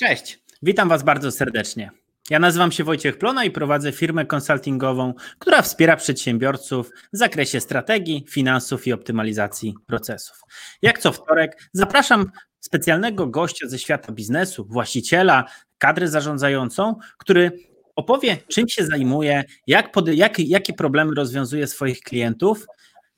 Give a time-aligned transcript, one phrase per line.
[0.00, 1.90] Cześć, witam Was bardzo serdecznie.
[2.30, 8.24] Ja nazywam się Wojciech Plona i prowadzę firmę konsultingową, która wspiera przedsiębiorców w zakresie strategii,
[8.28, 10.40] finansów i optymalizacji procesów.
[10.82, 15.44] Jak co wtorek zapraszam specjalnego gościa ze świata biznesu, właściciela,
[15.78, 17.52] kadrę zarządzającą, który
[17.96, 22.66] opowie, czym się zajmuje, jak, pod, jak, jakie problemy rozwiązuje swoich klientów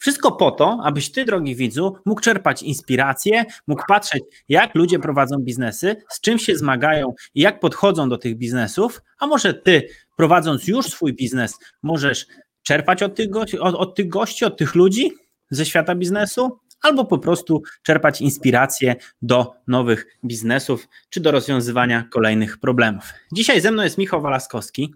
[0.03, 5.39] wszystko po to, abyś ty, drogi widzu, mógł czerpać inspirację, mógł patrzeć, jak ludzie prowadzą
[5.39, 10.69] biznesy, z czym się zmagają i jak podchodzą do tych biznesów, a może ty, prowadząc
[10.69, 12.27] już swój biznes, możesz
[12.63, 15.13] czerpać od tych, gości, od, od tych gości, od tych ludzi
[15.51, 22.59] ze świata biznesu, albo po prostu czerpać inspirację do nowych biznesów czy do rozwiązywania kolejnych
[22.59, 23.05] problemów.
[23.33, 24.95] Dzisiaj ze mną jest Michał Walaskowski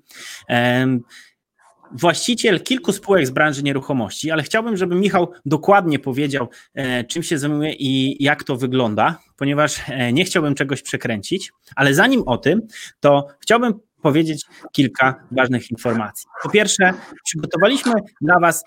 [1.93, 7.39] właściciel kilku spółek z branży nieruchomości, ale chciałbym, żeby Michał dokładnie powiedział, e, czym się
[7.39, 12.63] zajmuje i jak to wygląda, ponieważ e, nie chciałbym czegoś przekręcić, ale zanim o tym,
[13.01, 16.27] to chciałbym powiedzieć kilka ważnych informacji.
[16.43, 16.93] Po pierwsze,
[17.25, 18.65] przygotowaliśmy dla Was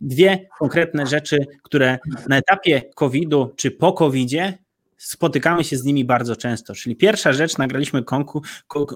[0.00, 4.58] dwie konkretne rzeczy, które na etapie COVID-u czy po COVID-zie
[4.96, 6.74] spotykamy się z nimi bardzo często.
[6.74, 8.02] Czyli pierwsza rzecz, nagraliśmy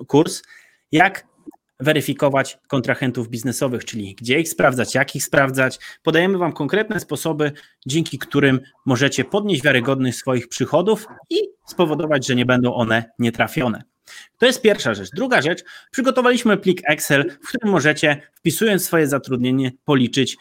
[0.06, 0.42] kurs,
[0.92, 1.26] jak
[1.82, 5.78] weryfikować kontrahentów biznesowych, czyli gdzie ich sprawdzać, jak ich sprawdzać.
[6.02, 7.52] Podajemy Wam konkretne sposoby,
[7.86, 13.82] dzięki którym możecie podnieść wiarygodność swoich przychodów i spowodować, że nie będą one nietrafione.
[14.38, 15.10] To jest pierwsza rzecz.
[15.10, 20.36] Druga rzecz, przygotowaliśmy plik Excel, w którym możecie, wpisując swoje zatrudnienie, policzyć,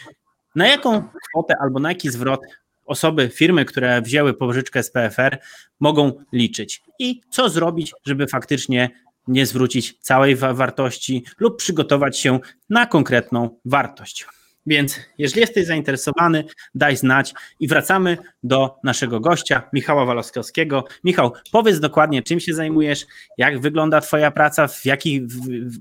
[0.55, 2.41] na jaką kwotę albo na jaki zwrot
[2.85, 5.37] osoby, firmy, które wzięły pożyczkę z PFR,
[5.79, 8.89] mogą liczyć i co zrobić, żeby faktycznie
[9.27, 14.25] nie zwrócić całej wartości lub przygotować się na konkretną wartość.
[14.65, 16.43] Więc jeżeli jesteś zainteresowany,
[16.75, 20.85] daj znać i wracamy do naszego gościa, Michała Waloskowskiego.
[21.03, 23.05] Michał, powiedz dokładnie, czym się zajmujesz,
[23.37, 25.21] jak wygląda Twoja praca, w jakich,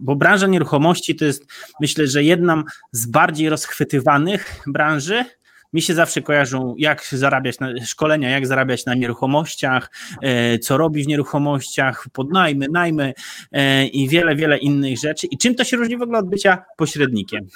[0.01, 1.47] bo branża nieruchomości to jest,
[1.81, 5.25] myślę, że jedna z bardziej rozchwytywanych branży,
[5.73, 9.91] mi się zawsze kojarzą, jak zarabiać na szkolenia, jak zarabiać na nieruchomościach,
[10.23, 13.15] e, co robi w nieruchomościach, podnajmy, najmy
[13.53, 15.27] e, i wiele, wiele innych rzeczy.
[15.27, 17.47] I czym to się różni w ogóle od bycia pośrednikiem?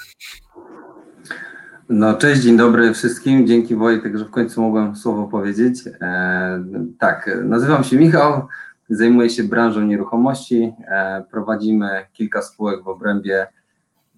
[1.89, 3.47] No, cześć, dzień dobry wszystkim.
[3.47, 5.79] Dzięki Wojtek, że w końcu mogłem słowo powiedzieć.
[6.01, 6.65] E,
[6.99, 8.47] tak, nazywam się Michał,
[8.89, 10.73] zajmuję się branżą nieruchomości.
[10.89, 13.47] E, prowadzimy kilka spółek w obrębie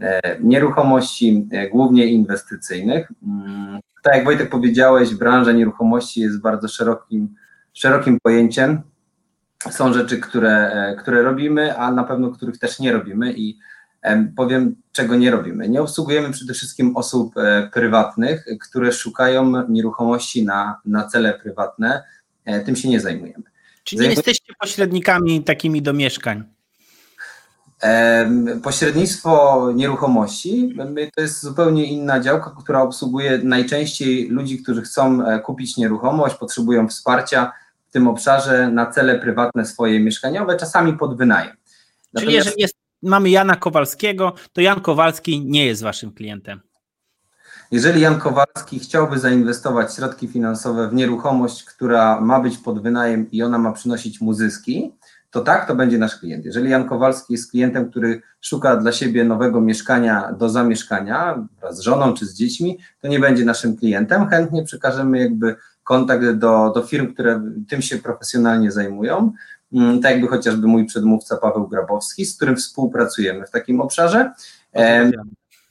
[0.01, 3.13] E, nieruchomości, e, głównie inwestycyjnych.
[4.07, 7.35] Tak jak Wojtek powiedziałeś, branża nieruchomości jest bardzo szerokim,
[7.73, 8.83] szerokim pojęciem.
[9.71, 13.59] Są rzeczy, które, e, które robimy, a na pewno których też nie robimy i
[14.37, 15.69] powiem, czego nie robimy.
[15.69, 17.35] Nie obsługujemy przede wszystkim osób
[17.73, 22.03] prywatnych, które szukają nieruchomości na, na cele prywatne.
[22.65, 23.45] Tym się nie zajmujemy.
[23.85, 26.45] Czyli nie jesteście pośrednikami takimi do mieszkań?
[28.63, 30.77] Pośrednictwo nieruchomości
[31.15, 36.89] to jest zupełnie inna działka, która obsługuje najczęściej ludzi, którzy chcą e, kupić nieruchomość, potrzebują
[36.89, 37.53] wsparcia
[37.89, 41.57] w tym obszarze na cele prywatne swoje mieszkaniowe, czasami pod wynajem.
[42.13, 42.25] Natomiast...
[42.25, 46.61] Czyli jeżeli jest, mamy Jana Kowalskiego, to Jan Kowalski nie jest waszym klientem.
[47.71, 53.43] Jeżeli Jan Kowalski chciałby zainwestować środki finansowe w nieruchomość, która ma być pod wynajem i
[53.43, 54.93] ona ma przynosić mu zyski,
[55.37, 56.45] to tak, to będzie nasz klient.
[56.45, 61.81] Jeżeli Jan Kowalski jest klientem, który szuka dla siebie nowego mieszkania do zamieszkania wraz z
[61.81, 64.29] żoną czy z dziećmi, to nie będzie naszym klientem.
[64.29, 69.33] Chętnie przekażemy jakby kontakt do, do firm, które tym się profesjonalnie zajmują.
[69.73, 74.33] Mm, tak jakby chociażby mój przedmówca Paweł Grabowski, z którym współpracujemy w takim obszarze.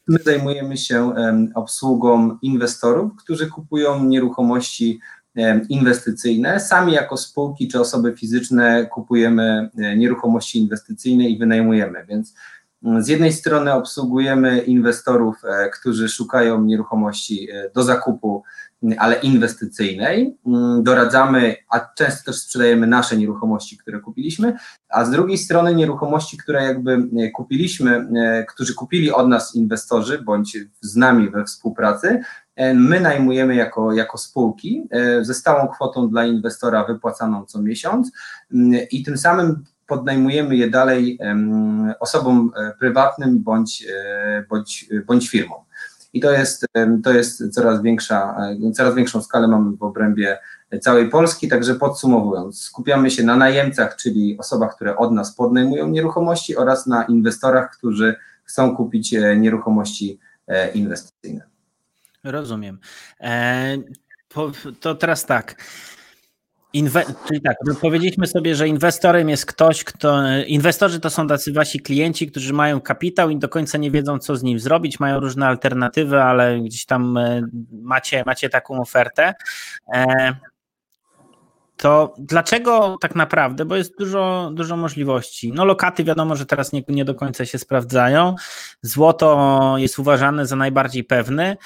[0.08, 1.14] My zajmujemy się
[1.56, 5.00] obsługą inwestorów, którzy kupują nieruchomości
[5.70, 6.60] inwestycyjne.
[6.60, 12.34] Sami jako spółki czy osoby fizyczne kupujemy e, nieruchomości inwestycyjne i wynajmujemy, więc
[12.84, 18.44] mm, z jednej strony obsługujemy inwestorów, e, którzy szukają nieruchomości e, do zakupu,
[18.98, 20.38] ale inwestycyjnej.
[20.48, 24.54] Mm, doradzamy, a często też sprzedajemy nasze nieruchomości, które kupiliśmy,
[24.90, 28.08] a z drugiej strony nieruchomości, które jakby kupiliśmy,
[28.48, 32.20] którzy kupili od nas inwestorzy bądź z nami we współpracy,
[32.56, 38.12] E, my najmujemy jako, jako spółki e, ze stałą kwotą dla inwestora wypłacaną co miesiąc
[38.54, 41.20] mm, i tym samym podnajmujemy je dalej
[42.00, 43.88] osobom e, prywatnym bądź,
[44.50, 45.65] bądź, bądź firmom.
[46.16, 46.66] I to jest,
[47.04, 48.38] to jest coraz większa,
[48.74, 50.38] coraz większą skalę mamy w obrębie
[50.82, 56.58] całej Polski, także podsumowując, skupiamy się na najemcach, czyli osobach, które od nas podnajmują nieruchomości
[56.58, 60.20] oraz na inwestorach, którzy chcą kupić nieruchomości
[60.74, 61.42] inwestycyjne.
[62.24, 62.80] Rozumiem.
[63.22, 63.78] E,
[64.80, 65.56] to teraz tak.
[66.76, 70.24] Inwe czyli tak, powiedzieliśmy sobie, że inwestorem jest ktoś, kto.
[70.48, 74.36] Inwestorzy to są tacy wasi klienci, którzy mają kapitał i do końca nie wiedzą, co
[74.36, 77.42] z nim zrobić, mają różne alternatywy, ale gdzieś tam e,
[77.72, 79.34] macie, macie taką ofertę.
[81.78, 85.52] To dlaczego tak naprawdę, bo jest dużo, dużo możliwości.
[85.54, 88.36] No lokaty wiadomo, że teraz nie, nie do końca się sprawdzają.
[88.82, 91.58] Złoto jest uważane za najbardziej pewny.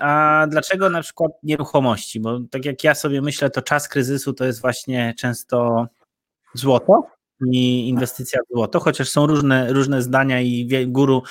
[0.00, 2.20] A dlaczego na przykład nieruchomości?
[2.20, 5.86] Bo tak jak ja sobie myślę, to czas kryzysu to jest właśnie często
[6.54, 7.15] złoto
[7.52, 11.22] i inwestycja w złoto, chociaż są różne, różne zdania i guru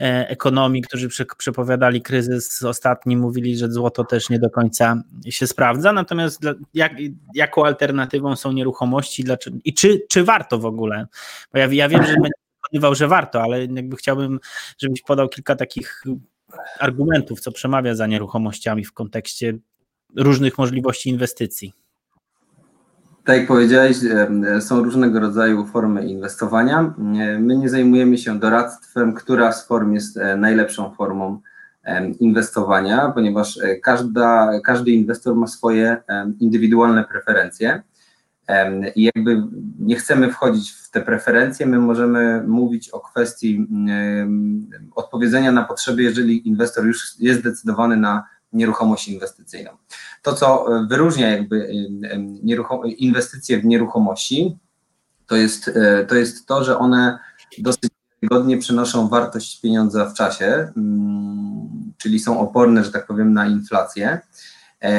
[0.00, 1.08] e, ekonomii, którzy
[1.38, 6.40] przepowiadali kryzys ostatni, mówili, że złoto też nie do końca się sprawdza, natomiast
[6.74, 6.92] jak,
[7.34, 11.06] jaką alternatywą są nieruchomości dlaczego, i czy, czy warto w ogóle?
[11.52, 14.40] Bo ja, ja wiem, że będę że warto, ale jakby chciałbym,
[14.78, 16.04] żebyś podał kilka takich
[16.78, 19.58] argumentów, co przemawia za nieruchomościami w kontekście
[20.16, 21.72] różnych możliwości inwestycji.
[23.30, 23.96] Tak jak powiedziałeś,
[24.60, 26.94] są różnego rodzaju formy inwestowania.
[27.38, 31.40] My nie zajmujemy się doradztwem, która z form jest e, najlepszą formą
[32.20, 35.96] inwestowania, ponieważ e, każda, każdy inwestor ma swoje
[36.40, 37.82] indywidualne preferencje.
[38.96, 39.42] I jakby
[39.78, 43.66] nie chcemy wchodzić w te preferencje, my możemy mówić o kwestii
[44.94, 49.70] odpowiedzenia na potrzeby, jeżeli inwestor już jest zdecydowany na nieruchomość inwestycyjną.
[50.22, 51.68] To, co e, wyróżnia jakby
[52.84, 54.56] e, inwestycje w nieruchomości,
[55.26, 57.18] to jest, e, to jest to, że one
[57.58, 57.90] dosyć
[58.22, 64.20] wygodnie przenoszą wartość pieniądza w czasie, mm, czyli są oporne, że tak powiem, na inflację.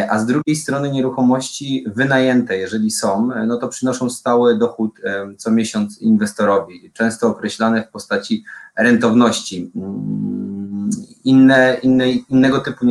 [0.09, 5.00] A z drugiej strony nieruchomości wynajęte, jeżeli są, no to przynoszą stały dochód
[5.38, 8.44] co miesiąc inwestorowi, często określane w postaci
[8.77, 9.71] rentowności.
[9.75, 10.89] Mm,
[11.23, 12.85] inne, inne, innego typu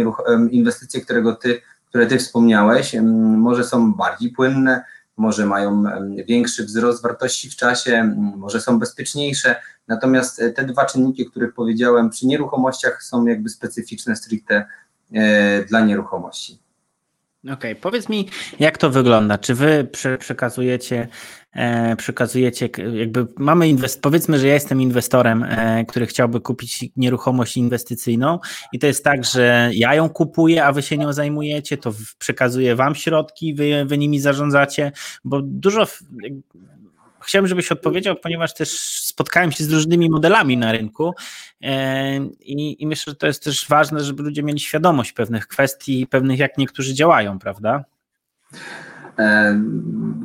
[0.50, 1.60] inwestycje, którego ty,
[1.90, 2.96] które ty wspomniałeś,
[3.36, 4.84] może są bardziej płynne,
[5.16, 5.84] może mają
[6.28, 9.56] większy wzrost wartości w czasie, może są bezpieczniejsze.
[9.88, 14.66] Natomiast e, te dwa czynniki, o których powiedziałem, przy nieruchomościach są jakby specyficzne stricte
[15.14, 16.58] e, dla nieruchomości.
[17.44, 17.74] Okej, okay.
[17.74, 18.28] powiedz mi,
[18.58, 19.38] jak to wygląda?
[19.38, 19.88] Czy wy
[20.18, 21.08] przekazujecie,
[21.52, 27.56] e, przekazujecie, jakby mamy inwest, powiedzmy, że ja jestem inwestorem, e, który chciałby kupić nieruchomość
[27.56, 28.38] inwestycyjną
[28.72, 32.76] i to jest tak, że ja ją kupuję, a wy się nią zajmujecie, to przekazuję
[32.76, 34.92] wam środki, wy, wy nimi zarządzacie,
[35.24, 35.86] bo dużo
[37.30, 41.14] chciałbym, żebyś odpowiedział, ponieważ też spotkałem się z różnymi modelami na rynku
[41.62, 46.06] e, i, i myślę, że to jest też ważne, żeby ludzie mieli świadomość pewnych kwestii,
[46.06, 47.84] pewnych jak niektórzy działają, prawda?
[49.18, 49.60] E,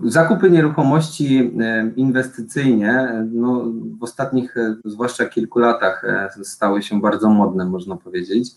[0.04, 3.66] zakupy nieruchomości e, inwestycyjnie no,
[4.00, 4.56] w ostatnich,
[4.86, 6.06] zwłaszcza kilku latach,
[6.44, 8.50] stały się bardzo modne, można powiedzieć.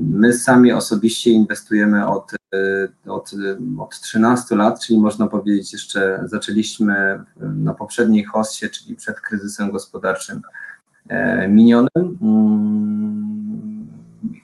[0.00, 3.30] My sami osobiście inwestujemy od, e, od,
[3.78, 10.42] od 13 lat, czyli można powiedzieć jeszcze zaczęliśmy na poprzedniej hostie, czyli przed kryzysem gospodarczym
[11.08, 13.86] e, minionym mm,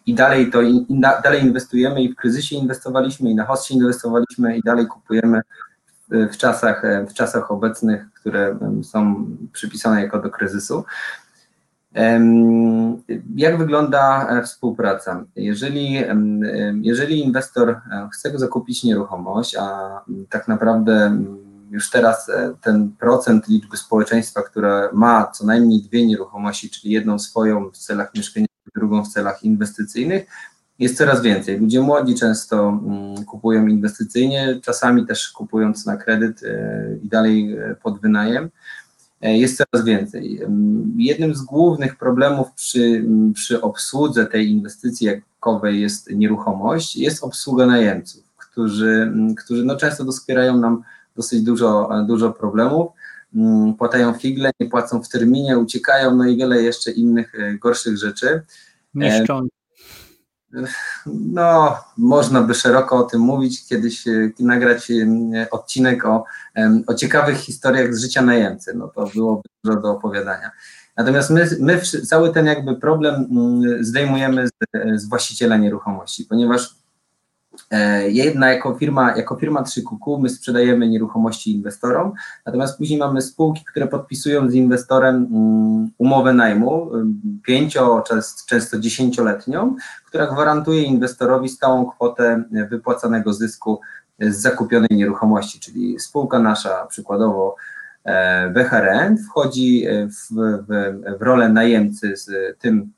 [0.07, 0.87] i dalej to i
[1.23, 5.41] dalej inwestujemy i w kryzysie inwestowaliśmy i na hostie inwestowaliśmy i dalej kupujemy
[6.11, 10.85] w czasach, w czasach obecnych, które są przypisane jako do kryzysu.
[13.37, 15.25] Jak wygląda e, współpraca?
[15.37, 15.99] Jeżeli,
[16.83, 21.19] jeżeli inwestor e, chce zakupić nieruchomość, a tak naprawdę
[21.71, 27.19] już teraz e, ten procent liczby społeczeństwa, które ma co najmniej dwie nieruchomości, czyli jedną
[27.19, 30.27] swoją w celach mieszkaniowych, drugą w celach inwestycyjnych,
[30.79, 31.59] jest coraz więcej.
[31.59, 32.81] Ludzie młodzi często
[33.27, 36.41] kupują inwestycyjnie, czasami też kupując na kredyt
[37.03, 38.51] i dalej pod wynajem.
[39.25, 40.41] E, jest coraz więcej.
[40.97, 43.05] Jednym z głównych problemów przy,
[43.35, 49.13] przy obsłudze tej inwestycji jakowej jest nieruchomość, jest obsługa najemców, którzy,
[49.45, 50.83] którzy no często doskwierają nam
[51.17, 52.93] dosyć dużo, dużo problemów,
[53.79, 58.43] płatają figle, nie płacą w terminie, uciekają, no i wiele jeszcze innych e, gorszych rzeczy.
[58.95, 59.49] Niszczą
[61.07, 66.25] no, można by szeroko o tym mówić, kiedyś e, nagrać e, odcinek o,
[66.87, 70.51] o ciekawych historiach z życia najemcy, no to byłoby dużo do opowiadania.
[70.97, 74.51] Natomiast my, my cały ten jakby problem mm, zdejmujemy z,
[75.01, 76.84] z właściciela nieruchomości, ponieważ
[78.09, 82.13] jedna jako firma, jako firma 3QQ my sprzedajemy nieruchomości inwestorom,
[82.47, 86.91] natomiast później mamy spółki, które podpisują z inwestorem mm, umowę najmu,
[87.43, 88.05] pięcio,
[88.47, 93.81] często dziesięcioletnią, która gwarantuje inwestorowi stałą kwotę wypłacanego zysku
[94.21, 97.57] z zakupionej nieruchomości, czyli spółka nasza przykładowo
[98.55, 100.35] BHRN e, wchodzi w,
[100.69, 102.93] w, w rolę najemcy z tym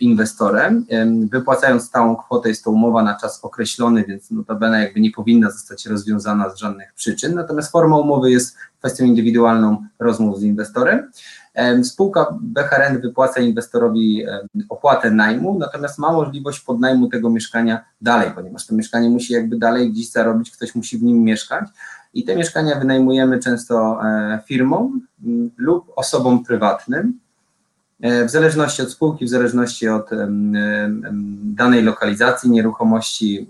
[0.00, 0.86] inwestorem,
[1.32, 5.86] wypłacając stałą kwotę, jest to umowa na czas określony, więc notabene jakby nie powinna zostać
[5.86, 11.10] rozwiązana z żadnych przyczyn, natomiast forma umowy jest kwestią indywidualną rozmów z inwestorem.
[11.82, 14.24] Spółka BHRN wypłaca inwestorowi
[14.68, 19.90] opłatę najmu, natomiast ma możliwość podnajmu tego mieszkania dalej, ponieważ to mieszkanie musi jakby dalej
[19.90, 21.68] gdzieś zarobić, ktoś musi w nim mieszkać
[22.14, 25.06] i te mieszkania wynajmujemy często e, firmom
[25.56, 27.20] lub osobom prywatnym.
[28.02, 30.10] E, w zależności od spółki, w zależności od
[31.42, 33.46] danej lokalizacji nieruchomości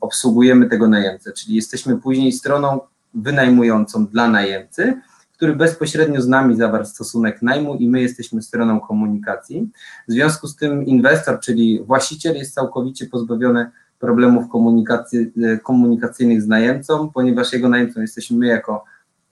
[0.00, 2.80] obsługujemy tego najemcę, czyli jesteśmy później stroną
[3.14, 5.00] wynajmującą dla najemcy,
[5.32, 9.70] który bezpośrednio z nami zawarł stosunek najmu i my jesteśmy stroną komunikacji.
[10.08, 15.32] W związku z tym inwestor, czyli właściciel jest całkowicie pozbawiony problemów komunikacji,
[15.62, 18.84] komunikacyjnych z najemcą, ponieważ jego najemcą jesteśmy my jako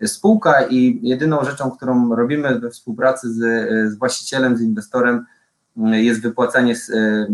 [0.07, 3.39] spółka i jedyną rzeczą, którą robimy we współpracy z,
[3.93, 5.27] z właścicielem, z inwestorem
[5.77, 6.75] jest wypłacanie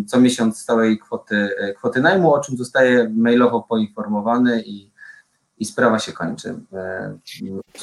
[0.07, 4.91] co miesiąc stałej kwoty, kwoty najmu, o czym zostaje mailowo poinformowany i
[5.59, 6.55] i sprawa się kończy.
[6.73, 7.19] E.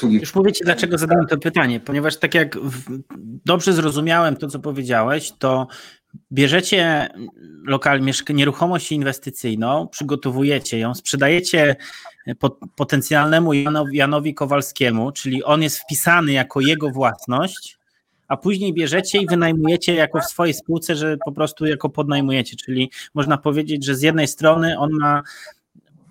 [0.04, 2.58] Już mówię Ci, dlaczego zadałem to pytanie, ponieważ tak jak
[3.46, 5.68] dobrze zrozumiałem to, co powiedziałeś, to
[6.32, 7.10] bierzecie
[7.64, 11.76] lokal, nieruchomość inwestycyjną, przygotowujecie ją, sprzedajecie
[12.76, 13.54] potencjalnemu
[13.92, 17.78] Janowi, Kowalskiemu, czyli on jest wpisany jako jego własność,
[18.28, 22.92] a później bierzecie i wynajmujecie jako w swojej spółce, że po prostu jako podnajmujecie, czyli
[23.14, 25.22] można powiedzieć, że z jednej strony on ma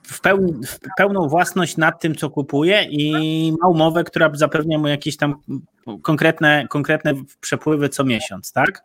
[0.03, 4.89] w, pełni, w pełną własność nad tym, co kupuje i ma umowę, która zapewnia mu
[4.89, 5.35] jakieś tam
[6.03, 8.85] konkretne, konkretne przepływy co miesiąc, tak?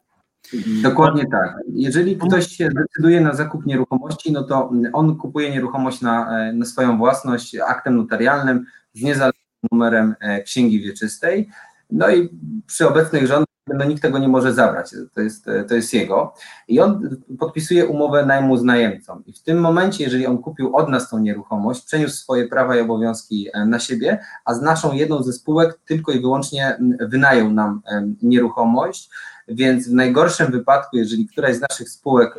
[0.83, 1.55] Dokładnie tak.
[1.73, 6.97] Jeżeli ktoś się decyduje na zakup nieruchomości, no to on kupuje nieruchomość na, na swoją
[6.97, 11.49] własność aktem notarialnym z niezależnym numerem e, księgi wieczystej.
[11.91, 12.29] No i
[12.67, 16.33] przy obecnych rządach no nikt tego nie może zabrać, to jest, to jest jego.
[16.67, 19.21] I on podpisuje umowę najmu z najemcą.
[19.25, 22.79] I w tym momencie, jeżeli on kupił od nas tą nieruchomość, przeniósł swoje prawa i
[22.79, 27.81] obowiązki e, na siebie, a z naszą jedną ze spółek tylko i wyłącznie wynajął nam
[28.21, 29.09] nieruchomość,
[29.49, 32.35] więc w najgorszym wypadku, jeżeli któraś z naszych spółek,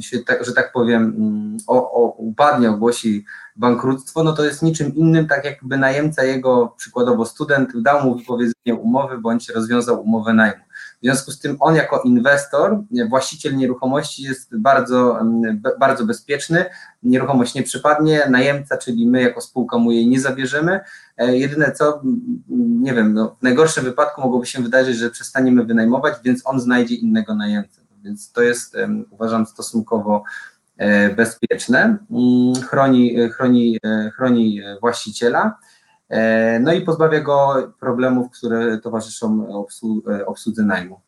[0.00, 1.16] się, tak, że tak powiem,
[1.66, 3.24] o, o, upadnie, ogłosi
[3.56, 8.74] bankructwo, no to jest niczym innym, tak jakby najemca jego, przykładowo student, dał mu wypowiedzenie
[8.74, 10.64] umowy bądź rozwiązał umowę najmu.
[11.00, 15.18] W związku z tym on jako inwestor, właściciel nieruchomości jest bardzo,
[15.80, 16.64] bardzo bezpieczny,
[17.02, 20.80] nieruchomość nie przypadnie, najemca, czyli my jako spółka mu jej nie zabierzemy.
[21.16, 22.02] E, jedyne co,
[22.80, 26.94] nie wiem, no, w najgorszym wypadku mogłoby się wydarzyć, że przestaniemy wynajmować, więc on znajdzie
[26.94, 27.80] innego najemcę.
[28.04, 28.76] Więc to jest,
[29.10, 30.22] uważam, stosunkowo
[30.76, 35.58] e, bezpieczne, mm, chroni, chroni, e, chroni właściciela.
[36.10, 39.46] E, no i pozbawia go problemów, które towarzyszą
[40.26, 41.00] obsłudze najmu.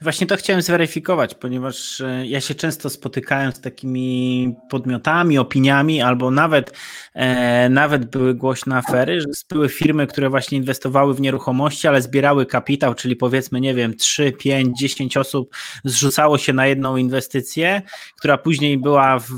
[0.00, 6.30] Właśnie to chciałem zweryfikować, ponieważ e, ja się często spotykałem z takimi podmiotami, opiniami, albo
[6.30, 6.72] nawet,
[7.14, 12.46] e, nawet były głośne afery, że były firmy, które właśnie inwestowały w nieruchomości, ale zbierały
[12.46, 17.82] kapitał, czyli powiedzmy, nie wiem, 3, 5, 10 osób zrzucało się na jedną inwestycję,
[18.18, 19.32] która później była, w,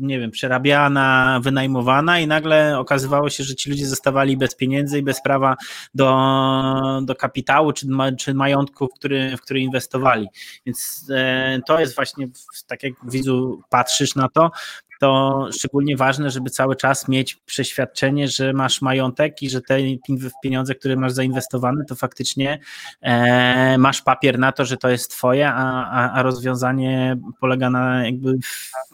[0.00, 5.02] nie wiem, przerabiana, wynajmowana i nagle okazywało się, że ci ludzie zostawali bez pieniędzy i
[5.02, 5.56] bez prawa
[5.94, 6.16] do,
[7.02, 7.86] do kapitału czy,
[8.18, 10.28] czy majątku, w który, w który inwestowali.
[10.66, 12.28] Więc e, to jest właśnie,
[12.66, 14.50] tak jak widzu patrzysz na to,
[14.98, 19.78] to szczególnie ważne, żeby cały czas mieć przeświadczenie, że masz majątek i że te
[20.42, 22.58] pieniądze, które masz zainwestowane, to faktycznie
[23.00, 28.04] e, masz papier na to, że to jest twoje, a, a, a rozwiązanie polega na
[28.04, 28.38] jakby,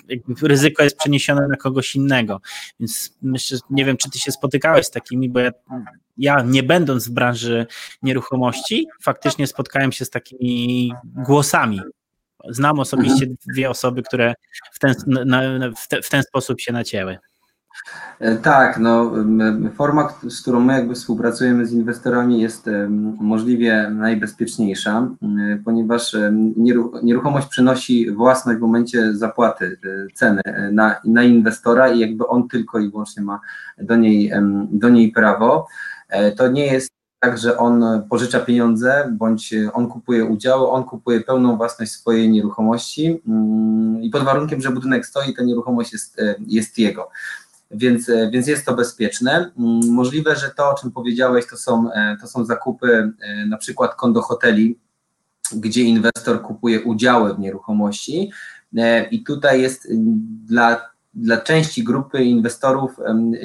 [0.09, 2.41] jakby, ryzyko jest przeniesione na kogoś innego.
[2.81, 5.51] Więc myślę, nie wiem, czy ty się spotykałeś z takimi, bo ja,
[6.17, 7.67] ja nie będąc w branży
[8.03, 11.81] nieruchomości, faktycznie spotkałem się z takimi głosami
[12.49, 14.35] Znam osobiście dwie osoby, które
[14.73, 15.43] w ten, na,
[15.77, 17.19] w, te, w ten sposób się nacięły.
[18.21, 19.13] E, tak, no,
[19.75, 22.71] forma, z którą my jakby współpracujemy z inwestorami jest
[23.21, 25.09] możliwie najbezpieczniejsza,
[25.65, 26.17] ponieważ
[27.03, 32.49] nieruchomość przynosi własność w momencie zapłaty e, ceny e, na, na inwestora i jakby on
[32.49, 33.41] tylko i wyłącznie ma
[33.79, 34.33] do niej,
[34.71, 35.67] do niej prawo.
[36.37, 36.91] To nie jest
[37.25, 43.23] tak, że on pożycza pieniądze, bądź on kupuje udziały, on kupuje pełną własność swojej nieruchomości
[43.29, 47.11] mm, i pod warunkiem, że budynek stoi, ta nieruchomość jest, e, jest jego.
[47.71, 49.53] Więc, e, więc jest to bezpieczne.
[49.59, 53.13] Mm, możliwe, że to, o czym powiedziałeś, to są, e, to są zakupy
[53.47, 54.79] na przykład kondo hoteli,
[55.53, 58.33] gdzie inwestor kupuje udziały w nieruchomości
[59.11, 59.89] i tutaj jest
[60.45, 62.91] dla dla części grupy inwestorów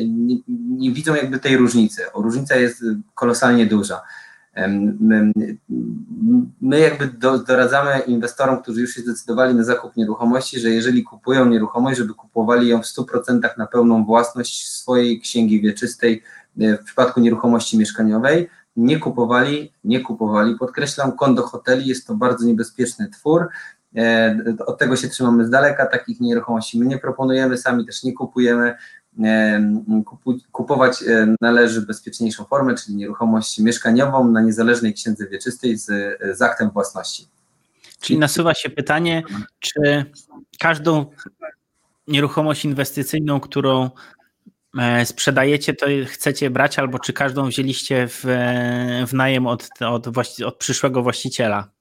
[0.07, 0.35] nie,
[0.69, 2.01] nie, widzą jakby tej różnicy.
[2.15, 2.83] Różnica jest
[3.15, 4.01] kolosalnie duża.
[6.61, 11.45] My, jakby do, doradzamy inwestorom, którzy już się zdecydowali na zakup nieruchomości, że jeżeli kupują
[11.45, 16.23] nieruchomość, żeby kupowali ją w 100% na pełną własność swojej księgi wieczystej
[16.59, 22.45] e, w przypadku nieruchomości mieszkaniowej, nie kupowali, nie kupowali, podkreślam, kondo hoteli jest to bardzo
[22.45, 23.47] niebezpieczny twór,
[24.65, 28.75] od tego się trzymamy z daleka, takich nieruchomości my nie proponujemy, sami też nie kupujemy,
[30.51, 35.87] kupować e, należy bezpieczniejszą formę, czyli nieruchomość mieszkaniową na niezależnej księdze wieczystej z,
[36.37, 37.27] z aktem własności.
[37.99, 39.23] Czyli nasuwa się pytanie,
[39.59, 40.05] czy
[40.59, 41.05] każdą
[42.07, 43.89] nieruchomość inwestycyjną, którą
[44.79, 48.23] e, sprzedajecie, to chcecie brać, albo czy każdą wzięliście w,
[49.07, 50.07] w najem od, od,
[50.45, 51.78] od przyszłego właściciela?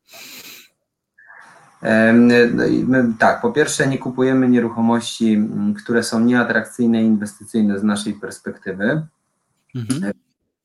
[2.86, 5.48] No tak, po pierwsze nie kupujemy nieruchomości,
[5.82, 9.06] które są nieatrakcyjne inwestycyjne z naszej perspektywy.
[9.74, 10.12] Mhm.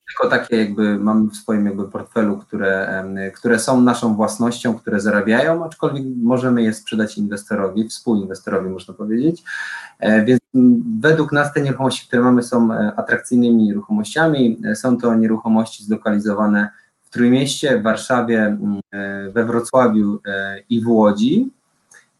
[0.06, 3.04] Tylko takie jakby mamy w swoim jakby portfelu, które,
[3.34, 9.42] które są naszą własnością, które zarabiają, aczkolwiek możemy je sprzedać inwestorowi, współinwestorowi można powiedzieć.
[9.98, 10.40] E, więc
[11.00, 14.60] według nas te nieruchomości, które mamy są e, atrakcyjnymi nieruchomościami.
[14.64, 16.70] E, są to nieruchomości zlokalizowane
[17.14, 21.50] Trójmieście, w Warszawie, mm, e, we Wrocławiu e, i w Łodzi.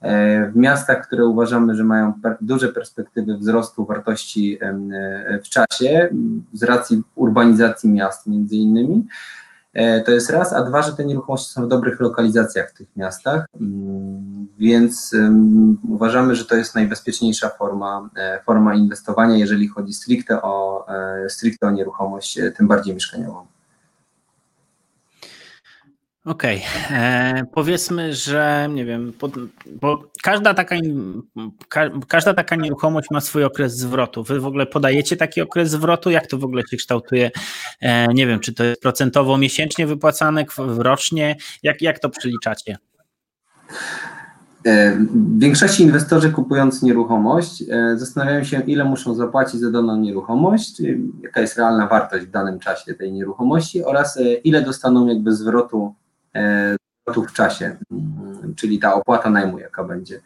[0.01, 4.59] E, w miastach, które uważamy, że mają duże perspektywy wzrostu wartości
[5.45, 6.09] w czasie,
[6.53, 9.07] z racji urbanizacji miast między innymi.
[10.05, 13.47] To jest raz, a dwa, że te nieruchomości są w dobrych lokalizacjach w tych miastach,
[13.61, 15.15] mm, więc
[15.89, 18.09] uważamy, że to jest najbezpieczniejsza forma,
[18.45, 20.87] forma inwestowania, jeżeli chodzi stricte o,
[21.29, 23.54] stricte o nieruchomość, tym bardziej mieszkaniową.
[26.25, 26.99] Okej, okay.
[26.99, 29.13] E, powiedzmy, że nie wiem,
[29.81, 30.77] bo każda taka,
[31.69, 34.25] ka, każda taka nieruchomość ma swój okres zwrotu.
[34.25, 36.11] Wy w ogóle podajecie taki okres zwrotu?
[36.11, 37.31] Jak to w ogóle się kształtuje?
[37.81, 41.37] E, nie wiem, czy to jest procentowo miesięcznie wypłacane, rocznie?
[41.63, 42.77] Jak, jak to przeliczacie?
[44.67, 44.99] E,
[45.39, 50.83] większości inwestorzy kupując nieruchomość e, zastanawiają się, ile muszą zapłacić za daną nieruchomość,
[51.23, 55.95] jaka jest realna wartość w danym czasie tej nieruchomości oraz ile dostaną jakby zwrotu
[57.29, 60.21] w czasie, mm, czyli ta opłata najmu, jaka będzie.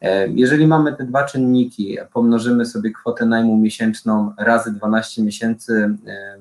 [0.00, 6.38] E, jeżeli mamy te dwa czynniki, pomnożymy sobie kwotę najmu miesięczną razy 12 miesięcy, e,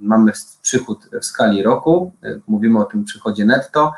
[0.00, 3.92] mamy przychód w skali roku, e, mówimy o tym przychodzie netto,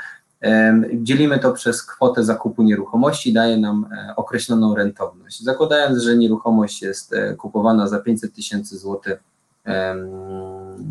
[0.95, 5.43] dzielimy to przez kwotę zakupu nieruchomości, daje nam określoną rentowność.
[5.43, 9.19] Zakładając, że nieruchomość jest kupowana za 500 tysięcy złotych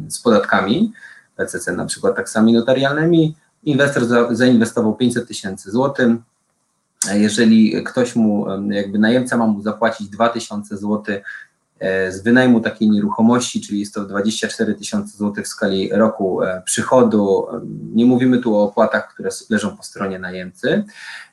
[0.07, 0.93] z podatkami,
[1.35, 6.09] PCC na przykład taksami notarialnymi, Inwestor za, zainwestował 500 tysięcy złotych.
[7.13, 11.15] Jeżeli ktoś mu, jakby najemca ma mu zapłacić 2000 zł
[11.79, 16.61] e, z wynajmu takiej nieruchomości, czyli jest to 24 tysiące złotych w skali roku e,
[16.65, 17.47] przychodu,
[17.93, 20.83] nie mówimy tu o opłatach, które leżą po stronie najemcy,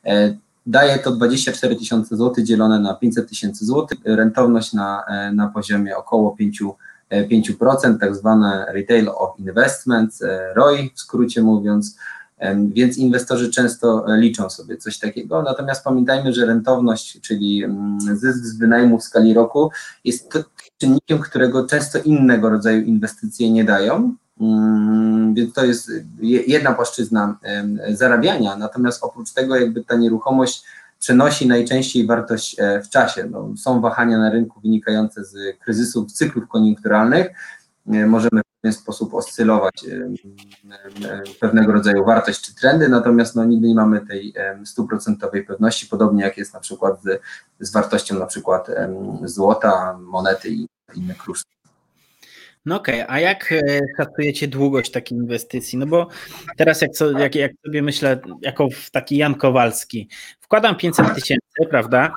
[0.06, 5.96] e, daje to 24 tysiące złotych dzielone na 500 tysięcy złotych, rentowność na, na poziomie
[5.96, 6.62] około 5
[7.12, 10.22] 5%, tak zwane Retail of Investments,
[10.54, 11.96] ROI w skrócie mówiąc,
[12.74, 15.42] więc inwestorzy często e, liczą sobie coś takiego.
[15.42, 19.70] Natomiast pamiętajmy, że rentowność, czyli mm, zysk z wynajmu w skali roku,
[20.04, 20.38] jest
[20.78, 24.14] czynnikiem, którego często innego rodzaju inwestycje nie dają.
[24.40, 25.90] Mm, więc to jest
[26.22, 27.38] jedna płaszczyzna
[27.88, 30.64] zarabiania, natomiast oprócz tego, jakby ta nieruchomość
[31.02, 33.28] przenosi najczęściej wartość e, w czasie.
[33.30, 37.26] No, są wahania na rynku wynikające z kryzysów, cyklów koniunkturalnych.
[37.86, 39.84] E, możemy pewien sposób oscylować
[41.40, 46.38] pewnego rodzaju wartość czy trendy, natomiast no, nigdy nie mamy tej stuprocentowej pewności, podobnie jak
[46.38, 47.20] jest na przykład z,
[47.60, 48.66] z wartością na przykład
[49.24, 51.52] złota, monety i innych kruszców.
[52.66, 53.16] No okej, okay.
[53.16, 55.78] a jak e, szacujecie długość takiej inwestycji?
[55.78, 56.08] No bo
[56.56, 60.08] teraz jak, jak, jak sobie myślę, jako taki Jan Kowalski,
[60.40, 62.14] wkładam 500 tysięcy, prawda?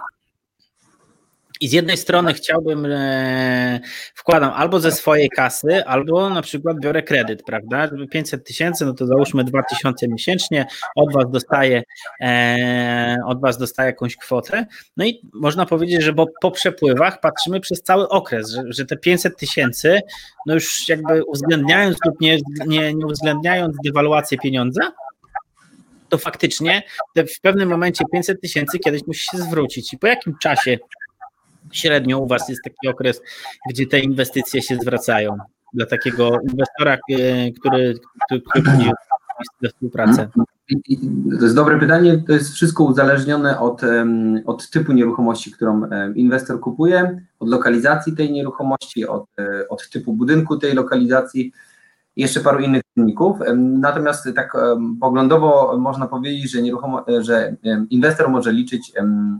[1.62, 3.80] I z jednej strony chciałbym, e,
[4.16, 7.88] wkładam albo ze swojej kasy, albo na przykład biorę kredyt, prawda?
[7.88, 10.66] Żeby 500 tysięcy, no to załóżmy 2000 miesięcznie,
[10.96, 11.84] od was dostaję,
[12.22, 14.66] e, od was dostaję jakąś kwotę.
[14.98, 18.98] No i można powiedzieć, że bo po przepływach patrzymy przez cały okres, że, że te
[18.98, 20.02] 500 tysięcy,
[20.46, 22.38] no już jakby uwzględniając lub nie,
[22.68, 24.92] nie, nie uwzględniając dewaluację pieniądza,
[26.10, 26.84] to faktycznie
[27.16, 29.94] w pewnym momencie 500 tysięcy kiedyś musi się zwrócić.
[29.94, 30.78] I po jakim czasie
[31.76, 33.22] średnio u Was jest taki okres,
[33.70, 35.38] gdzie te inwestycje się zwracają
[35.74, 36.98] dla takiego inwestora, e,
[37.52, 37.94] który,
[38.26, 38.64] który, który
[39.74, 40.30] współpracę?
[41.40, 42.24] To jest dobre pytanie.
[42.28, 43.82] To jest wszystko uzależnione od,
[44.46, 45.82] od typu nieruchomości, którą
[46.16, 51.52] inwestor kupuje, od lokalizacji tej nieruchomości, od, e, od typu budynku tej lokalizacji.
[52.16, 53.38] Jeszcze paru innych czynników.
[53.58, 54.54] Natomiast tak
[55.02, 57.56] poglądowo można powiedzieć, że, nieruchomo, że
[57.90, 58.92] inwestor może liczyć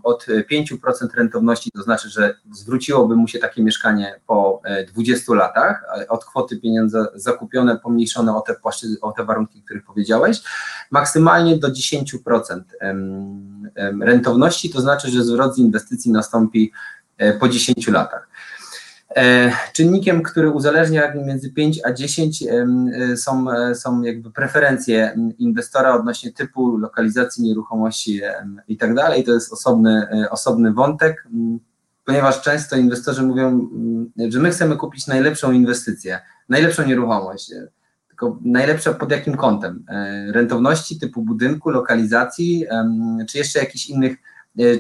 [0.04, 0.78] od 5%
[1.16, 6.58] rentowności, to znaczy, że zwróciłoby mu się takie mieszkanie po 20 e, latach, od kwoty
[6.58, 8.56] pieniądze zakupione, pomniejszone o te,
[9.02, 10.42] o te warunki, o których powiedziałeś,
[10.92, 12.62] maksymalnie do 10%
[14.02, 16.72] rentowności, to znaczy, że zwrot z inwestycji nastąpi
[17.18, 18.28] e, po 10 latach.
[19.16, 22.68] E, czynnikiem, który uzależnia między 5 a 10 e,
[23.18, 28.22] są, e, są jakby preferencje inwestora odnośnie typu, lokalizacji nieruchomości
[28.68, 29.24] i tak dalej.
[29.24, 31.28] To jest osobny, osobny wątek,
[32.06, 33.70] ponieważ często inwestorzy mówią,
[34.30, 37.52] że my chcemy kupić najlepszą inwestycję, najlepszą nieruchomość.
[38.08, 39.86] Tylko najlepsza pod jakim kątem?
[40.32, 42.66] Rentowności typu budynku, lokalizacji,
[43.30, 44.18] czy jeszcze jakichś innych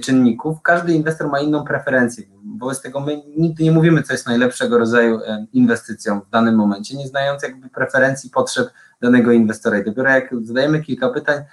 [0.01, 0.61] czynników.
[0.61, 2.23] Każdy inwestor ma inną preferencję.
[2.57, 6.97] Wobec tego my nigdy nie mówimy, co jest najlepszego rodzaju e, inwestycją w danym momencie,
[6.97, 8.69] nie znając jakby preferencji, potrzeb
[9.01, 9.79] danego inwestora.
[9.79, 11.43] I dopiero jak zadajemy kilka pytań,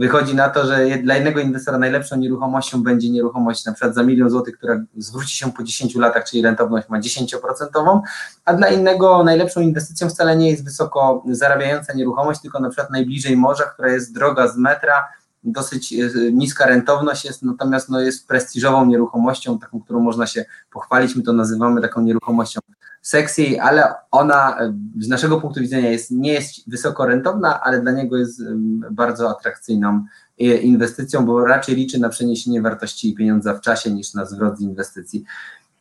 [0.00, 4.30] wychodzi na to, że dla jednego inwestora najlepszą nieruchomością będzie nieruchomość na przykład za milion
[4.30, 8.00] złotych, która zwróci się po 10 latach, czyli rentowność ma 10%,
[8.44, 13.36] a dla innego najlepszą inwestycją wcale nie jest wysoko zarabiająca nieruchomość, tylko na przykład najbliżej
[13.36, 15.08] morza, która jest droga z metra,
[15.44, 21.16] dosyć e, niska rentowność jest, natomiast no, jest prestiżową nieruchomością, taką, którą można się pochwalić,
[21.16, 22.60] my to nazywamy taką nieruchomością
[23.02, 27.92] sexy, ale ona e, z naszego punktu widzenia jest, nie jest wysoko rentowna, ale dla
[27.92, 28.42] niego jest
[28.90, 30.04] bardzo atrakcyjną
[30.40, 34.60] e, inwestycją, bo raczej liczy na przeniesienie wartości pieniądza w czasie niż na zwrot z
[34.60, 35.24] inwestycji.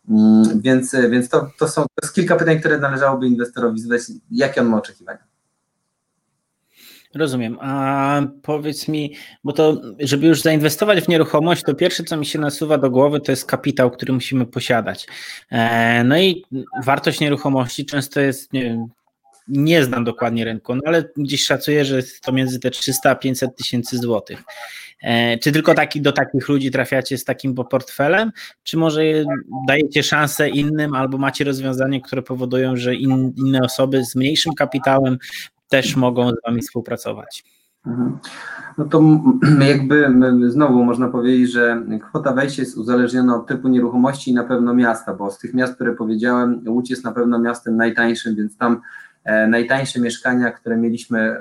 [0.10, 4.62] Mm, więc, więc to, to są to jest kilka pytań, które należałoby inwestorowi zadać, jakie
[4.62, 5.29] on ma oczekiwania.
[7.16, 7.58] Rozumiem.
[7.62, 12.40] A powiedz mi, bo to, żeby już zainwestować w nieruchomość, to pierwsze, co mi się
[12.40, 15.08] nasuwa do głowy, to jest kapitał, który musimy posiadać.
[15.52, 16.44] E, no i
[16.84, 18.88] wartość nieruchomości często jest, nie
[19.50, 23.16] nie znam dokładnie rynku, no ale gdzieś szacuję, że jest to między te 300 a
[23.16, 24.44] 500 tysięcy złotych.
[25.02, 28.32] E, czy tylko taki, do takich ludzi trafiacie z takim portfelem,
[28.64, 29.02] czy może
[29.68, 35.18] dajecie szansę innym, albo macie rozwiązanie, które powodują, że in, inne osoby z mniejszym kapitałem
[35.70, 37.44] też mogą z Wami współpracować.
[37.86, 38.18] Mhm.
[38.78, 39.02] No to
[39.74, 40.08] jakby
[40.48, 45.14] znowu można powiedzieć, że kwota wejścia jest uzależniona od typu nieruchomości i na pewno miasta,
[45.14, 48.82] bo z tych miast, które powiedziałem, Łódź jest na pewno miastem najtańszym, więc tam
[49.24, 51.40] e, najtańsze mieszkania, które mieliśmy e,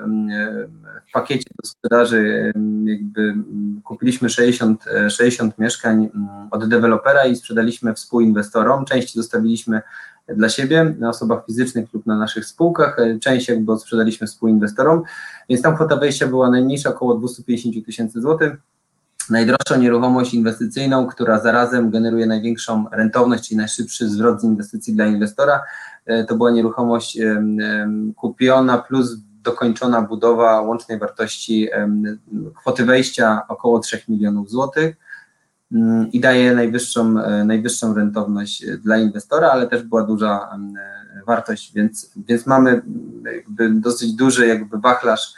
[1.09, 2.53] w pakiecie do sprzedaży,
[2.85, 3.35] jakby
[3.83, 6.09] kupiliśmy 60, 60 e, mieszkań
[6.51, 8.85] od dewelopera i sprzedaliśmy współinwestorom.
[8.85, 9.81] Część zostawiliśmy
[10.35, 12.99] dla siebie na osobach fizycznych lub na naszych spółkach.
[12.99, 15.03] E, część jakby sprzedaliśmy współinwestorom,
[15.49, 18.53] więc tam kwota wejścia była najmniejsza, około 250 tysięcy złotych.
[19.29, 25.61] Najdroższą nieruchomość inwestycyjną, która zarazem generuje największą rentowność, czyli najszybszy zwrot z inwestycji dla inwestora,
[26.05, 27.17] e, to była nieruchomość
[28.15, 31.69] kupiona plus dokończona budowa łącznej wartości
[32.55, 34.95] kwoty wejścia około 3 milionów złotych
[36.11, 40.49] i daje najwyższą, e, najwyższą rentowność e, dla inwestora, ale też była duża
[41.19, 42.81] e, wartość, więc, więc mamy
[43.33, 45.33] jakby dosyć duży jakby wachlarz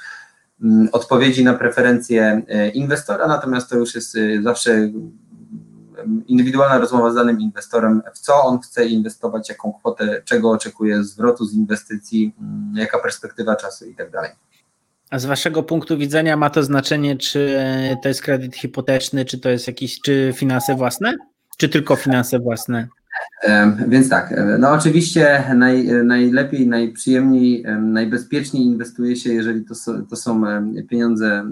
[0.63, 2.41] mm, odpowiedzi na preferencje
[2.73, 4.89] inwestora, natomiast to już jest zawsze
[6.27, 11.45] indywidualna rozmowa z danym inwestorem, w co on chce inwestować, jaką kwotę, czego oczekuje zwrotu
[11.45, 14.31] z inwestycji, mm, jaka perspektywa czasu i tak dalej.
[15.11, 17.59] A z waszego punktu widzenia ma to znaczenie, czy
[18.03, 21.17] to jest kredyt hipoteczny, czy to jest jakieś, czy finanse własne?
[21.57, 22.87] Czy tylko finanse własne?
[23.87, 29.75] Więc tak, no oczywiście naj, najlepiej, najprzyjemniej, najbezpieczniej inwestuje się, jeżeli to
[30.09, 30.43] to są
[30.89, 31.45] pieniądze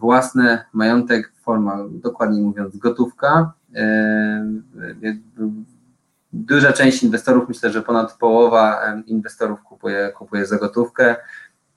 [0.00, 3.52] własne, majątek, forma, dokładniej mówiąc, gotówka.
[6.32, 11.16] Duża część inwestorów, myślę, że ponad połowa inwestorów kupuje, kupuje za gotówkę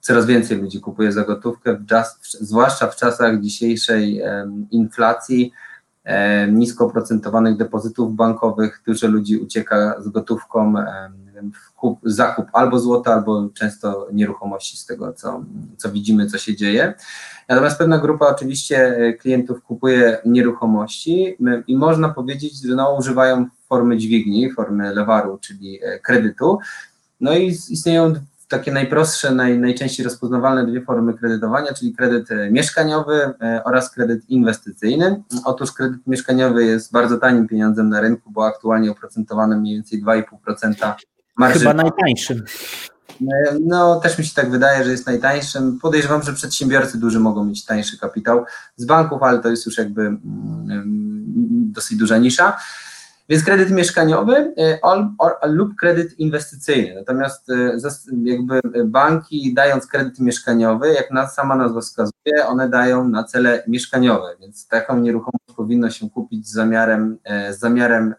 [0.06, 1.84] coraz więcej ludzi kupuje za gotówkę,
[2.40, 4.22] zwłaszcza w czasach dzisiejszej
[4.70, 5.52] inflacji,
[6.52, 10.74] nisko oprocentowanych depozytów bankowych, dużo ludzi ucieka z gotówką
[11.54, 15.44] w kup, zakup albo złota, albo często nieruchomości z tego, co,
[15.76, 16.94] co widzimy, co się dzieje.
[17.48, 23.96] Natomiast pewna grupa oczywiście e, klientów kupuje nieruchomości i można powiedzieć, że no, używają formy
[23.96, 26.58] dźwigni, formy lewaru, czyli e, kredytu.
[27.20, 28.14] No i istnieją
[28.48, 34.30] takie najprostsze, naj, najczęściej rozpoznawalne dwie formy kredytowania, czyli kredyt e, mieszkaniowy e, oraz kredyt
[34.30, 35.22] inwestycyjny.
[35.44, 40.94] Otóż kredyt mieszkaniowy jest bardzo tanim pieniądzem na rynku, bo aktualnie oprocentowany mniej więcej 2,5%
[41.36, 41.58] marży.
[41.58, 42.44] Chyba najtańszym.
[43.20, 45.78] E, no, też mi się tak wydaje, że jest najtańszym.
[45.82, 48.44] Podejrzewam, że przedsiębiorcy duży mogą mieć tańszy kapitał
[48.76, 50.84] z banków, ale to jest już jakby mm,
[51.72, 52.56] dosyć duża nisza.
[53.28, 56.94] Więc kredyt mieszkaniowy or, or, lub kredyt inwestycyjny.
[56.94, 57.48] Natomiast
[58.22, 64.68] jakby banki dając kredyt mieszkaniowy, jak sama nazwa wskazuje, one dają na cele mieszkaniowe, więc
[64.68, 67.18] taką nieruchomość powinno się kupić z zamiarem,
[67.50, 68.14] z zamiarem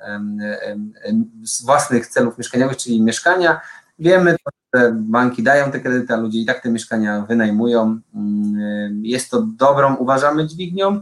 [1.43, 3.61] z własnych celów mieszkaniowych, czyli mieszkania.
[3.99, 4.35] Wiemy,
[4.73, 7.99] że banki dają te kredyty, a ludzie i tak te mieszkania wynajmują.
[8.15, 10.99] Mm, jest to dobrą, uważamy, dźwignią.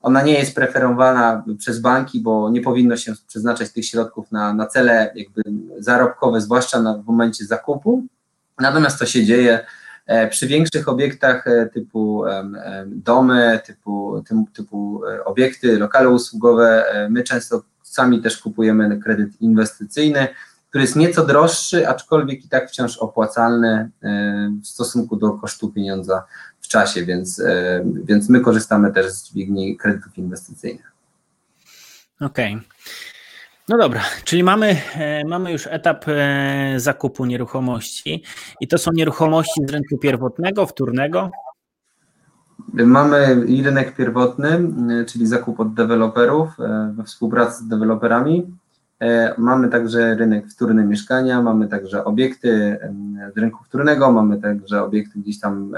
[0.00, 4.66] Ona nie jest preferowana przez banki, bo nie powinno się przeznaczać tych środków na, na
[4.66, 5.42] cele jakby
[5.78, 8.04] zarobkowe, zwłaszcza na, w momencie zakupu.
[8.60, 9.66] Natomiast to się dzieje
[10.06, 12.24] e, przy większych obiektach e, typu
[12.86, 16.84] domy, typu, typu e, obiekty, lokale usługowe.
[17.10, 20.28] My często sami też kupujemy kredyt inwestycyjny,
[20.68, 23.90] który jest nieco droższy, aczkolwiek i tak wciąż opłacalny
[24.62, 26.24] w stosunku do kosztu pieniądza
[26.68, 30.92] w czasie, więc, e, więc my korzystamy też z dźwigni kredytów inwestycyjnych.
[32.20, 32.54] Okej.
[32.54, 32.66] Okay.
[33.68, 38.22] No dobra, czyli mamy, e, mamy już etap e, zakupu nieruchomości
[38.60, 41.30] i to są nieruchomości z rynku pierwotnego, wtórnego?
[42.72, 44.60] Mamy rynek pierwotny,
[45.06, 46.48] czyli zakup od deweloperów
[46.92, 48.57] we współpracy z deweloperami.
[49.00, 52.78] E, mamy także rynek wtórny mieszkania, mamy także obiekty
[53.34, 55.72] z rynku wtórnego, mamy także obiekty gdzieś tam,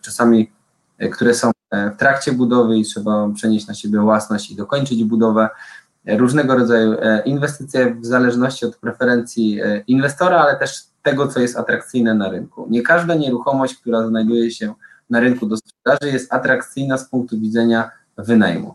[0.00, 0.52] czasami,
[0.98, 5.04] e, które są e, w trakcie budowy i trzeba przenieść na siebie własność i dokończyć
[5.04, 5.48] budowę.
[6.06, 12.28] Różnego rodzaju inwestycje w zależności od preferencji inwestora, ale też tego, co jest atrakcyjne na
[12.28, 12.66] rynku.
[12.70, 14.74] Nie każda nieruchomość, która znajduje się
[15.10, 18.74] na rynku do sprzedaży, jest atrakcyjna z punktu widzenia wynajmu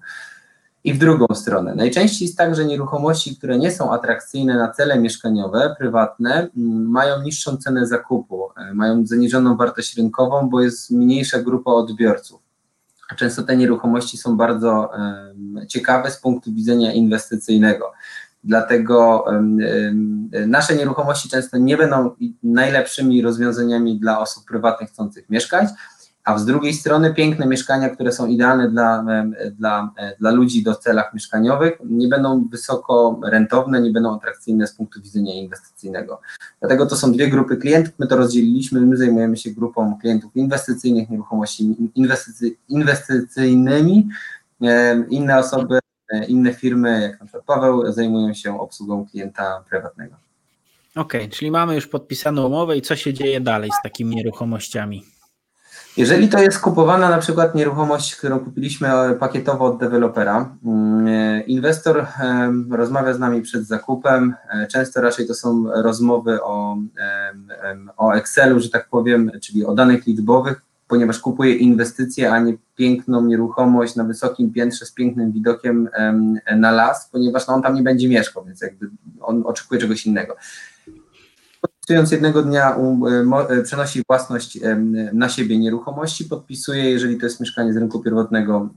[0.84, 1.76] i w drugą stronę.
[1.76, 6.48] Najczęściej jest tak, że nieruchomości, które nie są atrakcyjne na cele mieszkaniowe, prywatne,
[6.88, 12.42] mają niższą cenę zakupu, e, mają zaniżoną wartość rynkową, bo jest mniejsza grupa odbiorców.
[13.16, 14.92] Często te nieruchomości są bardzo
[15.68, 17.92] ciekawe z punktu widzenia inwestycyjnego.
[18.44, 19.26] Dlatego
[20.48, 25.70] nasze nieruchomości często nie będą najlepszymi rozwiązaniami dla osób prywatnych chcących mieszkać,
[26.30, 29.06] a z drugiej strony piękne mieszkania, które są idealne dla,
[29.52, 34.74] dla, e, dla ludzi do celach mieszkaniowych, nie będą wysoko rentowne, nie będą atrakcyjne z
[34.74, 36.22] punktu widzenia inwestycyjnego.
[36.60, 41.10] Dlatego to są dwie grupy klientów, my to rozdzieliliśmy, my zajmujemy się grupą klientów inwestycyjnych,
[41.10, 44.08] nieruchomości inwestycy, inwestycyjnymi,
[45.10, 45.80] inne osoby,
[46.14, 50.16] e, inne firmy, jak na przykład Paweł, zajmują się obsługą klienta prywatnego.
[50.96, 55.04] Okej, okay, czyli mamy już podpisaną umowę i co się dzieje dalej z takimi nieruchomościami?
[56.00, 61.42] Jeżeli to jest kupowana na przykład nieruchomość, którą kupiliśmy e, pakietowo od dewelopera, mm, e,
[61.42, 62.06] inwestor
[62.72, 64.34] rozmawia z nami przed zakupem.
[64.50, 66.78] E, często raczej to są rozmowy o,
[67.98, 73.26] o Excelu, że tak powiem, czyli o danych liczbowych, ponieważ kupuje inwestycje, a nie piękną
[73.26, 75.90] nieruchomość na wysokim piętrze z pięknym widokiem
[76.56, 78.90] na las, ponieważ no, on tam nie będzie mieszkał, więc jakby
[79.22, 80.36] on oczekuje czegoś innego
[81.90, 84.60] podpisując jednego dnia um, e, przenosi własność
[85.14, 88.70] na siebie nieruchomości, podpisuje, jeżeli to jest mieszkanie z rynku pierwotnego,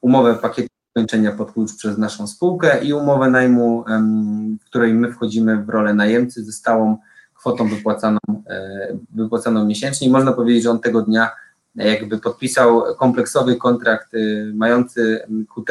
[0.00, 3.84] umowę pakietu kończenia pod klucz przez naszą spółkę i umowę najmu,
[4.60, 6.96] w której my wchodzimy w rolę najemcy ze stałą
[7.34, 11.30] kwotą wypłacaną, e, wypłacaną miesięcznie i można powiedzieć, że on tego dnia
[11.74, 14.12] jakby podpisał kompleksowy kontrakt
[14.54, 15.20] mający,
[15.54, 15.64] ku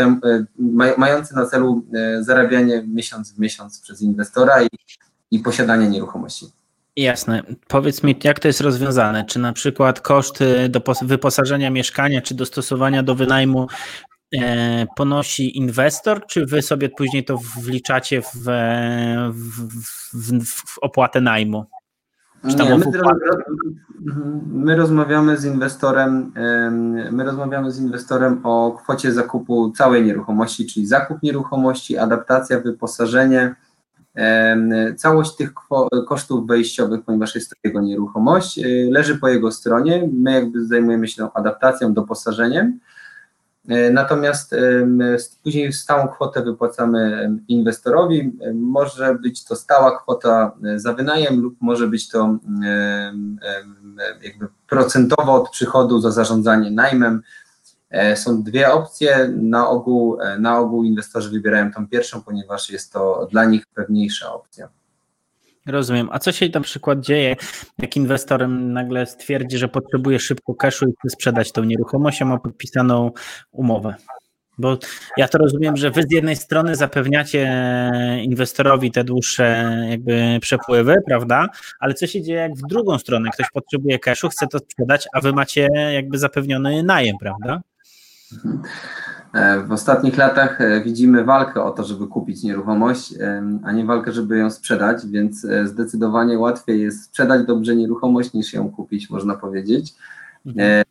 [0.98, 1.86] mający na celu
[2.20, 4.68] zarabianie miesiąc w miesiąc przez inwestora i,
[5.32, 6.61] i posiadanie nieruchomości.
[6.96, 7.44] Jasne.
[7.68, 9.26] Powiedz mi, jak to jest rozwiązane?
[9.26, 13.68] Czy na przykład koszty do wyposażenia mieszkania, czy dostosowania do wynajmu
[14.36, 18.36] e, ponosi inwestor, czy wy sobie później to wliczacie w,
[19.32, 19.64] w,
[20.14, 21.66] w, w opłatę najmu?
[22.44, 22.86] Nie, my,
[24.46, 26.34] my, rozmawiamy z inwestorem,
[27.12, 33.56] my rozmawiamy z inwestorem o kwocie zakupu całej nieruchomości, czyli zakup nieruchomości, adaptacja, wyposażenie,
[34.98, 35.54] Całość tych
[36.08, 40.10] kosztów wejściowych, ponieważ jest to jego nieruchomość, y, leży po jego stronie.
[40.14, 42.80] My jakby zajmujemy się tą adaptacją, doposażeniem.
[43.68, 44.56] E, natomiast
[45.44, 48.32] później stałą kwotę wypłacamy inwestorowi.
[48.54, 52.38] Może być to stała kwota e, za wynajem lub może być to
[54.24, 57.22] jakby procentowo od przychodu za zarządzanie najmem.
[57.92, 59.34] E, są dwie opcje.
[59.38, 64.34] Na ogół, e, na ogół inwestorzy wybierają tą pierwszą, ponieważ jest to dla nich pewniejsza
[64.34, 64.70] opcja.
[65.68, 66.10] Rozumiem.
[66.12, 67.36] A co się na przykład dzieje,
[67.78, 72.38] jak inwestor nagle stwierdzi, że potrzebuje szybko cashu i chce sprzedać tą nieruchomość, a ma
[72.38, 73.12] podpisaną
[73.52, 73.96] umowę?
[74.58, 74.78] Bo
[75.18, 77.52] ja to rozumiem, że wy z jednej strony zapewniacie
[78.22, 81.48] inwestorowi te dłuższe jakby przepływy, prawda?
[81.80, 85.22] Ale co się dzieje, jak w drugą stronę ktoś potrzebuje cashu, chce to sprzedać, a
[85.22, 87.62] wy macie jakby zapewniony najem, prawda?
[89.68, 93.14] W ostatnich latach widzimy walkę o to, żeby kupić nieruchomość,
[93.64, 98.72] a nie walkę, żeby ją sprzedać, więc zdecydowanie łatwiej jest sprzedać dobrze nieruchomość niż ją
[98.72, 99.94] kupić, można powiedzieć.
[100.46, 100.84] Mhm.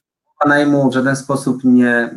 [0.46, 2.10] Najmu w żaden sposób nie,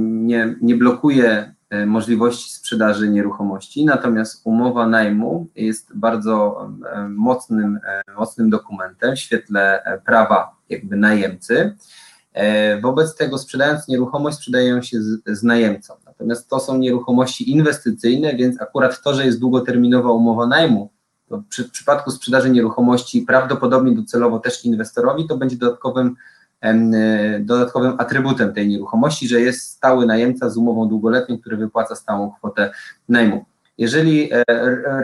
[0.00, 8.02] nie, nie blokuje E, możliwości sprzedaży nieruchomości, natomiast umowa najmu jest bardzo e, mocnym, e,
[8.18, 11.76] mocnym dokumentem w świetle prawa jakby najemcy.
[12.82, 15.94] Wobec tego sprzedając nieruchomość sprzedają się z, z najemcą.
[16.06, 20.90] Natomiast to są nieruchomości inwestycyjne, więc akurat to, że jest długoterminowa umowa najmu,
[21.28, 26.16] to przy, w przypadku sprzedaży nieruchomości prawdopodobnie docelowo też inwestorowi, to będzie dodatkowym
[26.62, 32.30] E, dodatkowym atrybutem tej nieruchomości, że jest stały najemca z umową długoletnią, który wypłaca stałą
[32.30, 32.70] kwotę
[33.08, 33.44] najmu.
[33.82, 34.44] Jeżeli e,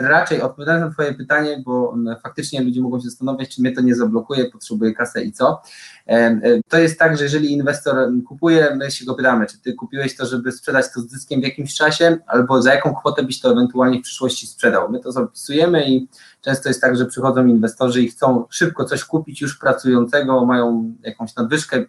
[0.01, 3.95] raczej odpowiadając na Twoje pytanie, bo faktycznie ludzie mogą się zastanawiać, czy mnie to nie
[3.95, 5.61] zablokuje, potrzebuję kasę i co.
[6.07, 7.95] E, to jest tak, że jeżeli inwestor
[8.27, 11.43] kupuje, my się go pytamy, czy ty kupiłeś to, żeby sprzedać to z zyskiem w
[11.43, 14.91] jakimś czasie, albo za jaką kwotę byś to ewentualnie w przyszłości sprzedał.
[14.91, 16.07] My to zapisujemy i
[16.41, 21.35] często jest tak, że przychodzą inwestorzy i chcą szybko coś kupić już pracującego, mają jakąś
[21.35, 21.85] nadwyżkę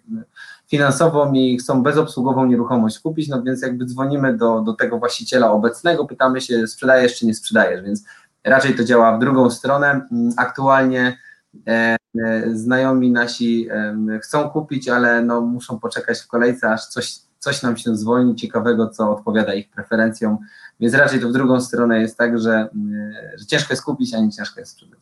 [0.70, 6.06] finansową i chcą bezobsługową nieruchomość kupić, no więc jakby dzwonimy do, do tego właściciela obecnego,
[6.06, 8.04] pytamy się, sprzedajesz czy nie sprzedajesz, więc
[8.44, 10.06] raczej to działa w drugą stronę.
[10.12, 11.18] Mm, aktualnie
[11.66, 17.16] e, e, znajomi nasi e, chcą kupić, ale no, muszą poczekać w kolejce, aż coś,
[17.38, 20.38] coś nam się zwolni ciekawego, co odpowiada ich preferencjom,
[20.80, 24.20] więc raczej to w drugą stronę jest tak, że, mm, że ciężko jest kupić, a
[24.20, 25.00] nie ciężko jest sprzedać.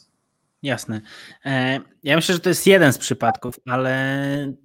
[0.63, 1.01] Jasne.
[1.45, 3.93] E, ja myślę, że to jest jeden z przypadków, ale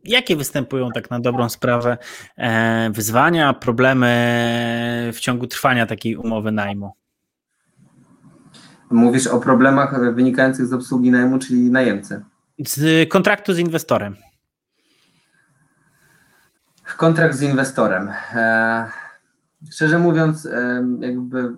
[0.04, 1.98] jakie występują tak na dobrą sprawę
[2.38, 4.10] e, wyzwania, problemy
[5.14, 6.94] w ciągu trwania takiej umowy najmu?
[8.92, 12.24] Mówisz o problemach wynikających z obsługi najmu, czyli najemcy.
[12.68, 14.16] Z kontraktu z inwestorem.
[16.98, 18.10] Kontrakt z inwestorem.
[18.34, 19.03] E,
[19.72, 20.48] Szczerze mówiąc,
[21.00, 21.54] jakby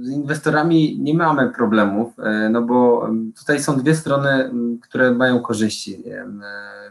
[0.00, 3.08] z inwestorami nie mamy problemów, e, no bo
[3.38, 4.50] tutaj są dwie strony,
[4.82, 6.04] które mają korzyści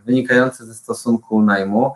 [0.05, 1.93] wynikające ze stosunku najmu.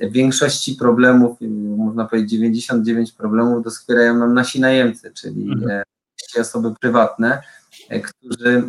[0.00, 1.36] W większości problemów,
[1.76, 5.70] można powiedzieć 99 problemów doskwierają nam nasi najemcy, czyli mhm.
[5.70, 7.42] E, osoby prywatne,
[7.88, 8.62] e, którzy,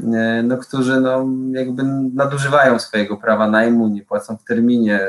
[0.44, 1.84] no, którzy no, jakby
[2.14, 5.00] nadużywają swojego prawa najmu, nie płacą w terminie,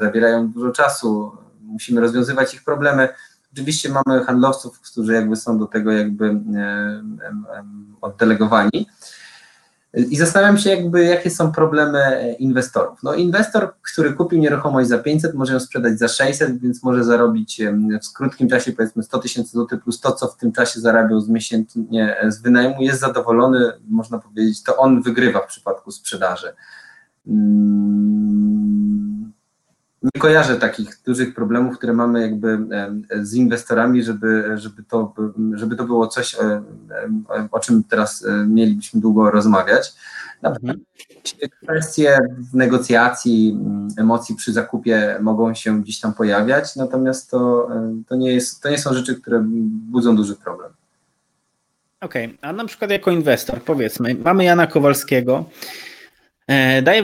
[0.00, 1.32] zabierają dużo czasu,
[1.62, 3.08] musimy rozwiązywać ich problemy.
[3.52, 6.40] Oczywiście mamy handlowców, którzy jakby są do tego jakby
[8.00, 8.86] oddelegowani.
[9.94, 13.02] I zastanawiam się jakby, jakie są problemy inwestorów.
[13.02, 17.60] No inwestor, który kupił nieruchomość za 500, może ją sprzedać za 600, więc może zarobić
[18.10, 21.28] w krótkim czasie powiedzmy 100 tysięcy złotych plus to, co w tym czasie zarabiał z
[21.28, 26.52] miesięcznie z wynajmu, jest zadowolony, można powiedzieć, to on wygrywa w przypadku sprzedaży.
[27.26, 29.19] Hmm
[30.02, 32.58] nie kojarzę takich dużych problemów, które mamy jakby
[33.22, 35.14] z inwestorami, żeby, żeby, to,
[35.54, 36.36] żeby to było coś,
[37.50, 39.92] o czym teraz mielibyśmy długo rozmawiać.
[40.42, 40.80] Mhm.
[41.62, 42.18] Kwestie
[42.54, 47.68] negocjacji, mm, emocji przy zakupie mogą się gdzieś tam pojawiać, natomiast to,
[48.08, 49.40] to, nie, jest, to nie są rzeczy, które
[49.90, 50.72] budzą duży problem.
[52.00, 52.38] Okej, okay.
[52.42, 55.44] a na przykład jako inwestor, powiedzmy, mamy Jana Kowalskiego,
[56.82, 57.02] Daję,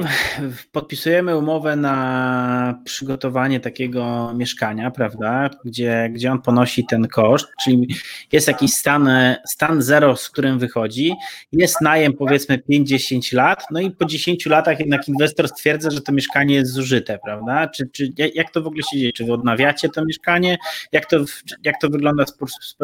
[0.73, 7.95] podpisujemy umowę na przygotowanie takiego mieszkania, prawda, gdzie, gdzie on ponosi ten koszt, czyli
[8.33, 9.11] jest jakiś stan,
[9.47, 11.15] stan zero, z którym wychodzi,
[11.53, 16.13] jest najem powiedzmy 5-10 lat, no i po 10 latach jednak inwestor stwierdza, że to
[16.13, 19.89] mieszkanie jest zużyte, prawda, czy, czy jak to w ogóle się dzieje, czy wy odnawiacie
[19.89, 20.57] to mieszkanie,
[20.93, 21.17] jak to,
[21.65, 22.35] jak to wygląda z,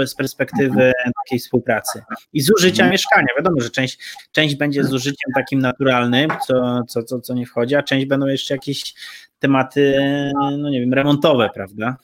[0.07, 0.93] z perspektywy
[1.25, 3.99] takiej współpracy i zużycia mieszkania, wiadomo, że część,
[4.33, 8.27] część będzie zużyciem takim naturalnym, co co, co, co, co nie wchodzi, a część będą
[8.27, 8.95] jeszcze jakieś
[9.39, 9.95] tematy,
[10.59, 11.97] no nie wiem, remontowe, prawda?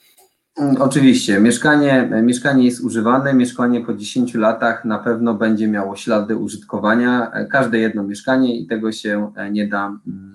[0.58, 6.36] Mm, oczywiście, mieszkanie, mieszkanie jest używane, mieszkanie po 10 latach na pewno będzie miało ślady
[6.36, 10.34] użytkowania, każde jedno mieszkanie i tego się nie da, mm,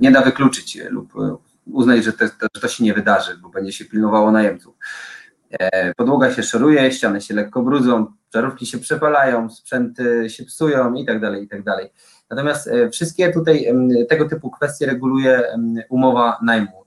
[0.00, 1.12] nie da wykluczyć lub
[1.66, 2.24] uznać, że to,
[2.54, 4.74] że to się nie wydarzy, bo będzie się pilnowało najemców.
[5.50, 11.06] E, podłoga się szoruje, ściany się lekko brudzą, żarówki się przepalają, sprzęty się psują i
[11.06, 11.88] tak dalej, i tak dalej.
[12.30, 13.66] Natomiast e, wszystkie tutaj
[14.08, 15.42] tego typu kwestie reguluje
[15.88, 16.84] umowa najmu,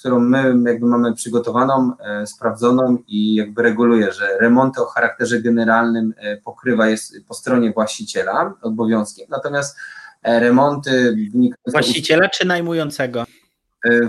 [0.00, 6.14] którą my jakby mamy przygotowaną, e, sprawdzoną i jakby reguluje, że remonty o charakterze generalnym
[6.16, 9.76] e, pokrywa jest po stronie właściciela obowiązkiem, natomiast
[10.22, 13.24] remonty wynikają Właściciela czy najmującego?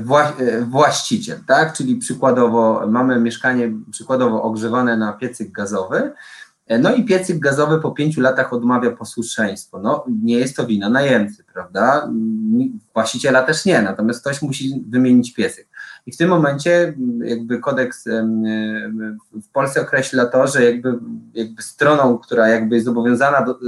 [0.02, 1.74] Wła właściciel, tak?
[1.74, 6.12] Czyli przykładowo mamy mieszkanie przykładowo ogrzewane na piecyk gazowy,
[6.70, 9.80] no i piecyk gazowy po pięciu latach odmawia posłuszeństwo.
[9.80, 12.10] No nie jest to wina najemcy, prawda?
[12.94, 15.68] Właściciela też nie, natomiast ktoś musi wymienić piecyk.
[16.06, 16.94] I w tym momencie
[17.24, 18.06] jakby kodeks
[19.34, 21.00] w Polsce określa to, że jakby,
[21.34, 23.60] jakby stroną, która jakby jest zobowiązana do,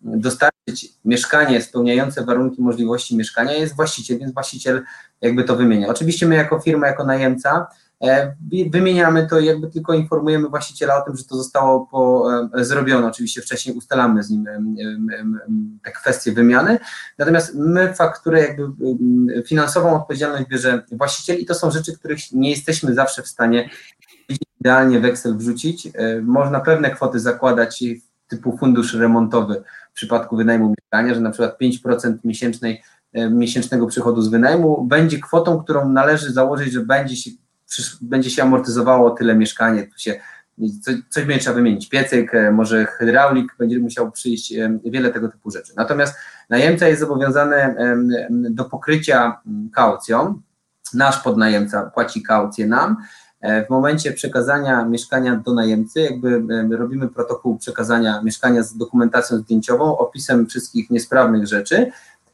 [0.00, 4.82] dostarczyć mieszkanie spełniające warunki możliwości mieszkania jest właściciel, więc właściciel
[5.20, 5.88] jakby to wymienia.
[5.88, 7.87] Oczywiście my jako firma, jako najemca E,
[8.70, 13.06] wymieniamy to i jakby tylko informujemy właściciela o tym, że to zostało po, e, zrobione.
[13.06, 14.44] Oczywiście wcześniej ustalamy z nim
[15.84, 16.78] te kwestie wymiany.
[17.18, 18.64] Natomiast my fakturę jakby
[19.46, 23.70] finansową odpowiedzialność bierze właściciel i to są rzeczy, których nie jesteśmy zawsze w stanie
[24.60, 25.86] idealnie weksel wrzucić.
[25.94, 27.84] E, można pewne kwoty zakładać
[28.28, 32.82] typu fundusz remontowy w przypadku wynajmu mieszkania, że na przykład 5% miesięcznej,
[33.30, 37.30] miesięcznego przychodu z wynajmu będzie kwotą, którą należy założyć, że będzie się
[38.00, 40.20] będzie się amortyzowało tyle mieszkanie, tu się
[40.82, 45.28] coś, coś będzie trzeba wymienić, piecyk, e, może hydraulik będzie musiał przyjść, e, wiele tego
[45.28, 45.72] typu rzeczy.
[45.76, 46.14] Natomiast
[46.48, 47.74] najemca jest zobowiązany
[48.30, 49.40] do pokrycia
[49.72, 50.40] kaucją,
[50.94, 52.96] nasz podnajemca płaci kaucję nam,
[53.40, 56.42] e, w momencie przekazania mieszkania do najemcy, jakby
[56.76, 61.90] robimy protokół przekazania mieszkania z dokumentacją zdjęciową, opisem wszystkich niesprawnych rzeczy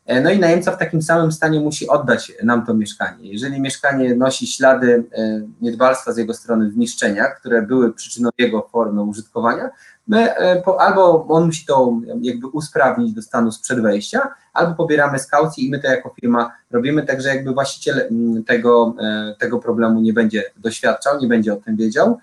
[0.06, 3.32] no i najemca w takim samym stanie musi oddać nam to mieszkanie.
[3.32, 9.02] Jeżeli mieszkanie nosi ślady e, niedbalstwa z jego strony, zniszczenia, które były przyczyną jego formy
[9.02, 9.70] użytkowania,
[10.08, 15.26] my e, albo on musi to jakby usprawnić do stanu sprzed wejścia, albo pobieramy z
[15.26, 18.08] kaucji i my to jako firma robimy, także jakby właściciel
[18.46, 18.94] tego,
[19.38, 22.18] tego problemu nie będzie doświadczał, nie będzie o tym wiedział.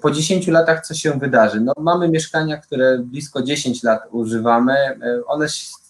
[0.00, 1.60] Po 10 latach co się wydarzy?
[1.60, 4.74] No, mamy mieszkania, które blisko 10 lat używamy,
[5.26, 5.48] one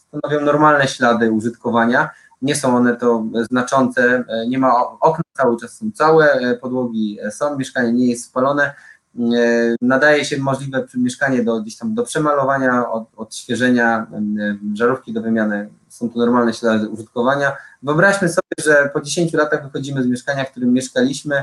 [0.08, 2.10] stanowią normalne ślady użytkowania.
[2.42, 7.18] Nie są one to znaczące, e, nie ma okna, cały czas są całe, e, podłogi
[7.30, 8.74] są, mieszkanie nie jest spalone.
[9.18, 14.06] E, nadaje się możliwe mieszkanie do, gdzieś tam do przemalowania, od, odświeżenia,
[14.74, 15.68] żarówki do wymiany.
[15.88, 17.56] Są to normalne ślady użytkowania.
[17.82, 21.42] Wyobraźmy sobie, że po 10 latach wychodzimy z mieszkania, w którym mieszkaliśmy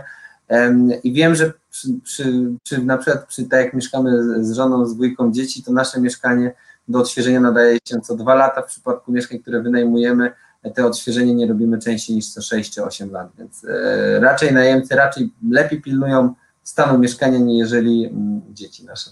[1.03, 4.95] i wiem, że przy, przy, przy, na przykład przy, tak jak mieszkamy z żoną, z
[4.95, 6.53] dwójką dzieci, to nasze mieszkanie
[6.87, 8.61] do odświeżenia nadaje się co dwa lata.
[8.61, 10.31] W przypadku mieszkań, które wynajmujemy,
[10.75, 14.95] te odświeżenie nie robimy częściej niż co 6 czy 8 lat, więc e, raczej najemcy
[14.95, 19.11] raczej lepiej pilnują stanu mieszkania, niżeli mm, dzieci nasze.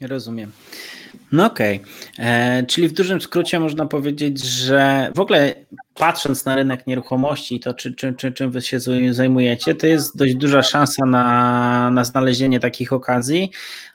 [0.00, 0.52] Rozumiem.
[1.32, 1.80] No okej,
[2.14, 2.26] okay.
[2.26, 5.54] E, czyli w dużym skrócie można powiedzieć, że w ogóle
[5.98, 8.78] patrząc na rynek nieruchomości i to, czy, czy, czy, czym wy się
[9.10, 13.50] zajmujecie, to jest dość duża szansa na, na znalezienie takich okazji,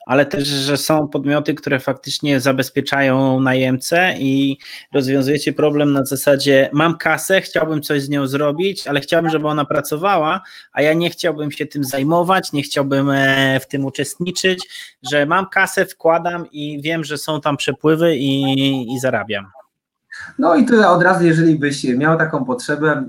[0.05, 4.57] ale też, że są podmioty, które faktycznie zabezpieczają najemcę i
[4.93, 9.65] rozwiązujecie problem na zasadzie mam kasę, chciałbym coś z nią zrobić, ale chciałbym, żeby ona
[9.65, 10.41] pracowała,
[10.73, 14.67] a ja nie chciałbym się tym zajmować, nie chciałbym e, w tym uczestniczyć,
[15.11, 18.41] że mam kasę, wkładam i wiem, że są tam przepływy i,
[18.93, 19.60] i zarabiam.
[20.39, 23.01] No i tutaj od razu, jeżeli byś miał taką potrzebę, e,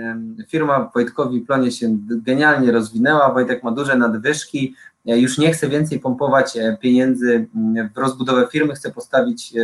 [0.00, 4.74] e, firma Wojtkowi Plonie się genialnie rozwinęła, Wojtek ma duże nadwyżki,
[5.06, 9.54] e, już nie chce więcej pompować pieniędzy mm, w rozbudowę firmy, chce postawić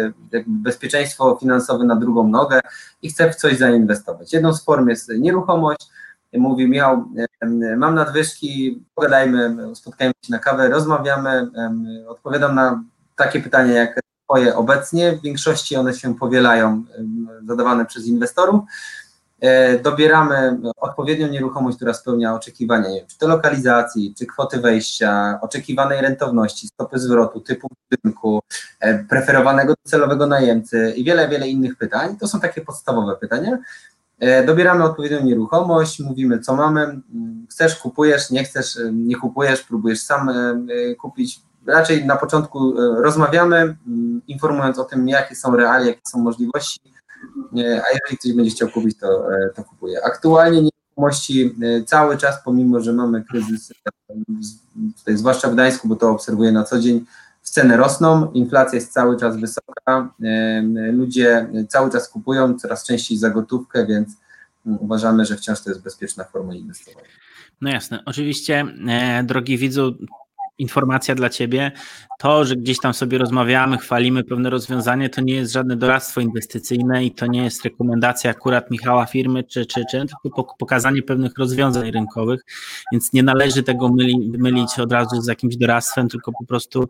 [0.46, 2.60] bezpieczeństwo finansowe na drugą nogę
[3.02, 4.32] i chce w coś zainwestować.
[4.32, 5.88] Jedną z form jest nieruchomość,
[6.32, 7.04] mówi miał,
[7.76, 11.50] mam nadwyżki, pogadajmy, spotkajmy się na kawę, rozmawiamy,
[12.08, 12.84] odpowiadam na
[13.16, 14.00] takie pytania jak
[14.32, 15.12] swoje obecnie.
[15.12, 16.84] W większości one się powielają,
[17.48, 18.60] zadawane przez inwestorów.
[19.40, 26.68] E, dobieramy odpowiednią nieruchomość, która spełnia oczekiwania, czy to lokalizacji, czy kwoty wejścia, oczekiwanej rentowności,
[26.68, 28.42] stopy zwrotu, typu budynku,
[28.80, 32.16] e, preferowanego celowego najemcy i wiele, wiele innych pytań.
[32.16, 33.58] To są takie podstawowe pytania.
[34.20, 37.00] E, dobieramy odpowiednią nieruchomość, mówimy co mamy,
[37.50, 40.30] chcesz, kupujesz, nie chcesz, nie kupujesz, próbujesz sam
[41.00, 46.18] kupić, raczej na początku e, rozmawiamy, mm, informując o tym, jakie są realia, jakie są
[46.18, 46.80] możliwości,
[47.56, 50.04] a jeżeli ktoś będzie chciał kupić, to, e, to kupuje.
[50.04, 53.72] Aktualnie nieruchomości e, cały czas, pomimo że mamy kryzys,
[54.98, 57.04] tutaj zwłaszcza w Gdańsku, bo to obserwuję na co dzień,
[57.42, 60.14] ceny rosną, inflacja jest cały czas wysoka,
[60.92, 64.08] ludzie cały czas kupują, coraz częściej za gotówkę, więc
[64.66, 67.08] mm, uważamy, że wciąż to jest bezpieczna forma inwestowania.
[67.60, 68.02] No jasne.
[68.06, 68.66] Oczywiście,
[69.24, 69.94] drogi widzu,
[70.62, 71.72] informacja dla Ciebie.
[72.18, 77.04] To, że gdzieś tam sobie rozmawiamy, chwalimy pewne rozwiązanie, to nie jest żadne doradztwo inwestycyjne
[77.04, 81.90] i to nie jest rekomendacja akurat Michała firmy czy, czy, czy tylko pokazanie pewnych rozwiązań
[81.90, 82.40] rynkowych,
[82.92, 86.88] więc nie należy tego myli, mylić od razu z jakimś doradztwem, tylko po prostu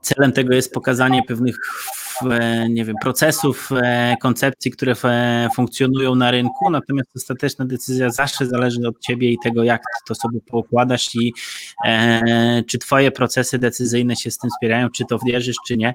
[0.00, 1.56] celem tego jest pokazanie pewnych
[2.68, 3.70] nie wiem, procesów,
[4.20, 4.94] koncepcji, które
[5.54, 10.40] funkcjonują na rynku, natomiast ostateczna decyzja zawsze zależy od ciebie i tego, jak to sobie
[10.40, 11.32] poukładasz i
[12.66, 15.94] czy twoje procesy decyzyjne się z tym wspierają, czy to wierzysz, czy nie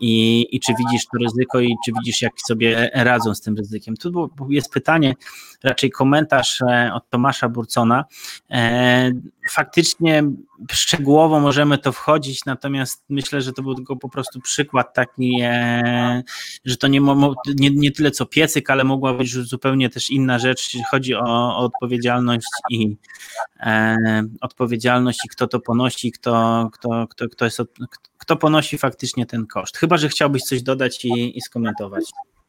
[0.00, 3.96] i, i czy widzisz to ryzyko i czy widzisz, jak sobie radzą z tym ryzykiem.
[3.96, 5.14] Tu jest pytanie,
[5.64, 6.62] raczej komentarz
[6.94, 8.04] od Tomasza Burcona.
[9.50, 10.22] Faktycznie
[10.70, 16.22] szczegółowo możemy to wchodzić, natomiast myślę, że to był tylko po prostu przykład taki, e,
[16.64, 17.00] że to nie,
[17.56, 21.24] nie, nie tyle co piecyk, ale mogła być zupełnie też inna rzecz, jeśli chodzi o,
[21.24, 22.96] o odpowiedzialność i
[23.60, 23.96] e,
[24.40, 27.62] odpowiedzialność i kto to ponosi, kto, kto, kto, kto, jest,
[28.18, 29.76] kto ponosi faktycznie ten koszt.
[29.76, 32.04] Chyba, że chciałbyś coś dodać i, i skomentować.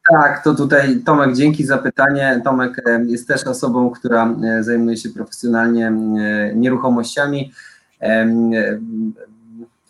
[0.09, 2.41] Tak, to tutaj Tomek, dzięki za pytanie.
[2.43, 7.53] Tomek e, jest też osobą, która e, zajmuje się profesjonalnie e, nieruchomościami.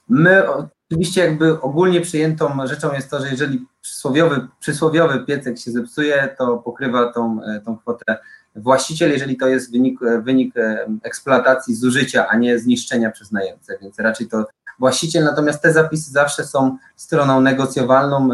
[0.10, 0.44] My
[0.92, 6.58] oczywiście jakby ogólnie przyjętą rzeczą jest to, że jeżeli przysłowiowy, przysłowiowy piecek się zepsuje, to
[6.58, 8.18] pokrywa tą, tą kwotę
[8.56, 10.56] właściciel, jeżeli to jest wynik, wynik
[11.04, 14.46] eksploatacji, zużycia, a nie zniszczenia przez najemcę, więc raczej to
[14.80, 18.30] właściciel, natomiast te zapisy zawsze są stroną negocjowalną,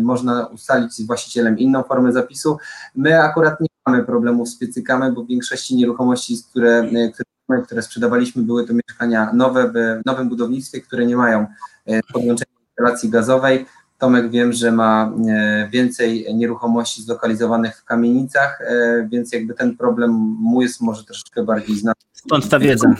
[0.00, 2.58] można ustalić z właścicielem inną formę zapisu.
[2.94, 7.24] My akurat nie mamy problemów z piecykami, bo w większości nieruchomości, które, które,
[7.64, 11.46] które sprzedawaliśmy, były to mieszkania nowe w nowym budownictwie, które nie mają
[11.86, 13.66] e, podłączenia instalacji gazowej.
[13.98, 20.10] Tomek wiem, że ma e, więcej nieruchomości zlokalizowanych w kamienicach, e, więc jakby ten problem
[20.40, 21.94] mój jest może troszeczkę bardziej znany.
[22.12, 22.94] Stąd ta wiedza.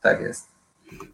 [0.00, 0.48] Tak jest.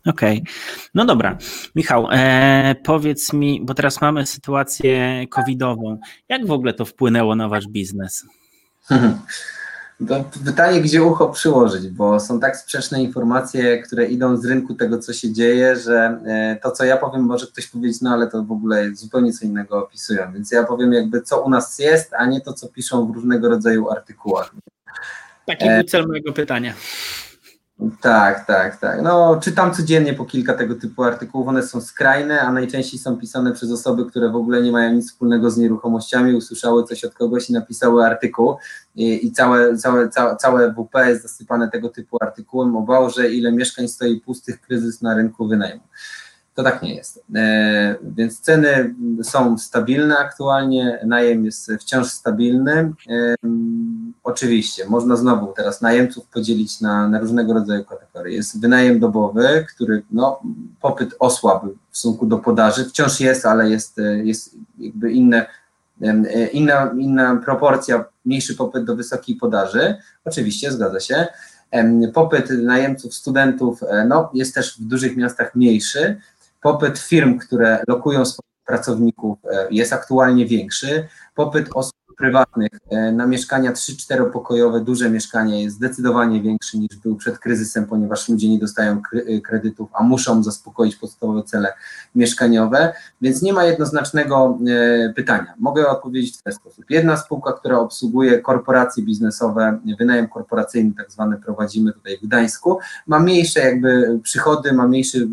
[0.07, 0.53] Okej, okay.
[0.95, 1.39] no dobra.
[1.74, 5.99] Michał, e, powiedz mi, bo teraz mamy sytuację covidową.
[6.28, 8.26] Jak w ogóle to wpłynęło na wasz biznes?
[10.09, 14.98] To pytanie, gdzie ucho przyłożyć, bo są tak sprzeczne informacje, które idą z rynku tego,
[14.98, 18.44] co się dzieje, że e, to, co ja powiem, może ktoś powiedzieć, no ale to
[18.44, 20.32] w ogóle zupełnie co innego opisują.
[20.32, 23.48] Więc ja powiem jakby, co u nas jest, a nie to, co piszą w różnego
[23.48, 24.55] rodzaju artykułach.
[25.46, 26.74] Taki był cel mojego pytania.
[28.01, 29.03] Tak, tak, tak.
[29.03, 31.49] No, czytam codziennie po kilka tego typu artykułów.
[31.49, 35.11] One są skrajne, a najczęściej są pisane przez osoby, które w ogóle nie mają nic
[35.11, 38.57] wspólnego z nieruchomościami, usłyszały coś od kogoś i napisały artykuł.
[38.95, 43.53] I, i całe, całe, całe, całe WP jest zasypane tego typu artykułem o Bałże, ile
[43.53, 45.83] mieszkań stoi pustych, kryzys na rynku wynajmu.
[46.55, 47.24] To tak nie jest.
[47.35, 52.93] E, więc ceny są stabilne aktualnie, najem jest wciąż stabilny.
[53.11, 53.35] E,
[54.25, 58.37] oczywiście, można znowu teraz najemców podzielić na, na różnego rodzaju kategorie.
[58.37, 60.41] Jest wynajem dobowy, który no,
[60.81, 65.47] popyt osłabł w stosunku do podaży, wciąż jest, ale jest, jest jakby inne,
[66.03, 69.97] e, inna, inna proporcja, mniejszy popyt do wysokiej podaży.
[70.25, 71.27] Oczywiście, zgadza się.
[72.14, 76.20] Popyt najemców, studentów no, jest też w dużych miastach mniejszy,
[76.62, 83.27] popyt firm, które lokują swoich pracowników e, jest aktualnie większy, popyt osób prywatnych e, na
[83.27, 88.59] mieszkania 3-4 pokojowe, duże mieszkania jest zdecydowanie większy niż był przed kryzysem, ponieważ ludzie nie
[88.59, 91.73] dostają e, kredytów, a muszą zaspokoić podstawowe cele
[92.14, 92.93] mieszkaniowe,
[93.23, 95.55] więc nie ma jednoznacznego e, pytania.
[95.59, 96.85] Mogę odpowiedzieć w ten sposób.
[96.91, 103.20] Jedna spółka, która obsługuje korporacje biznesowe, wynajem korporacyjny tak zwany prowadzimy tutaj w Gdańsku, ma
[103.20, 105.29] mniejsze jakby przychody, ma mniejszy,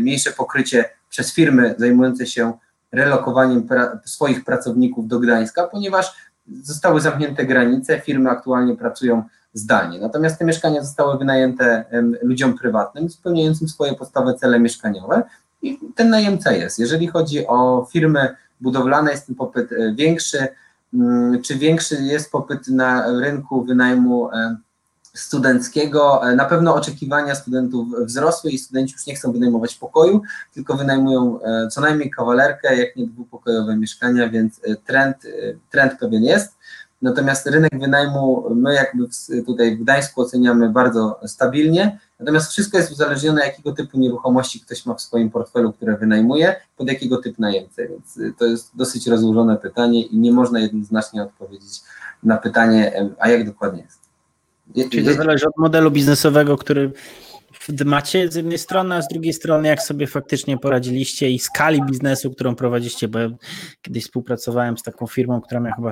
[0.00, 2.52] mniejsze pokrycie przez firmy zajmujące się
[2.92, 6.14] relokowaniem pra swoich pracowników do Gdańska, ponieważ
[6.62, 9.22] zostały zamknięte granice, firmy aktualnie pracują
[9.52, 10.00] zdalnie.
[10.00, 11.84] Natomiast te mieszkania zostały wynajęte
[12.22, 15.22] ludziom prywatnym, spełniającym swoje podstawowe cele mieszkaniowe
[15.62, 16.78] i ten najemca jest.
[16.78, 20.48] Jeżeli chodzi o firmy budowlane, jest ten popyt e, większy.
[20.94, 24.30] Mm, czy większy jest popyt na rynku wynajmu
[25.18, 26.30] studenckiego.
[26.30, 30.22] E, na pewno oczekiwania studentów wzrosły i studenci już nie chcą wynajmować pokoju,
[30.54, 35.16] tylko wynajmują e, co najmniej kawalerkę, jak nie dwupokojowe mieszkania, więc e, trend,
[35.70, 36.58] trend pewien jest.
[37.02, 39.04] Natomiast rynek wynajmu my jakby
[39.46, 44.94] tutaj w Gdańsku oceniamy bardzo stabilnie, natomiast wszystko jest uzależnione jakiego typu nieruchomości ktoś ma
[44.94, 50.02] w swoim portfelu, które wynajmuje, pod jakiego typu najemcę, więc to jest dosyć rozłożone pytanie
[50.02, 51.82] i nie można jednoznacznie odpowiedzieć
[52.22, 54.07] na pytanie, a jak dokładnie jest.
[54.74, 56.92] Czyli to zależy od modelu biznesowego, który
[57.84, 62.30] macie z jednej strony, a z drugiej strony jak sobie faktycznie poradziliście i skali biznesu,
[62.30, 63.28] którą prowadziliście, bo ja
[63.82, 65.90] kiedyś współpracowałem z taką firmą, która miała chyba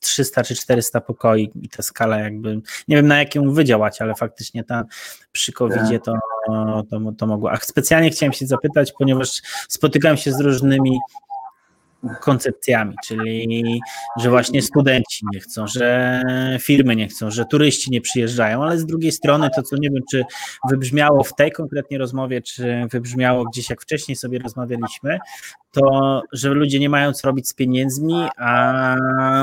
[0.00, 4.14] 300 czy 400 pokoi i ta skala jakby, nie wiem na jakim wy działacie, ale
[4.14, 4.84] faktycznie ta
[5.32, 6.14] przy covid to,
[6.90, 7.52] to, to mogło.
[7.52, 10.98] A specjalnie chciałem się zapytać, ponieważ spotykałem się z różnymi
[12.20, 13.80] koncepcjami, czyli
[14.20, 16.22] że właśnie studenci nie chcą, że
[16.60, 20.02] firmy nie chcą, że turyści nie przyjeżdżają, ale z drugiej strony to, co nie wiem,
[20.10, 20.24] czy
[20.70, 25.18] wybrzmiało w tej konkretnie rozmowie, czy wybrzmiało gdzieś, jak wcześniej sobie rozmawialiśmy,
[25.72, 28.96] to, że ludzie nie mają co robić z pieniędzmi, a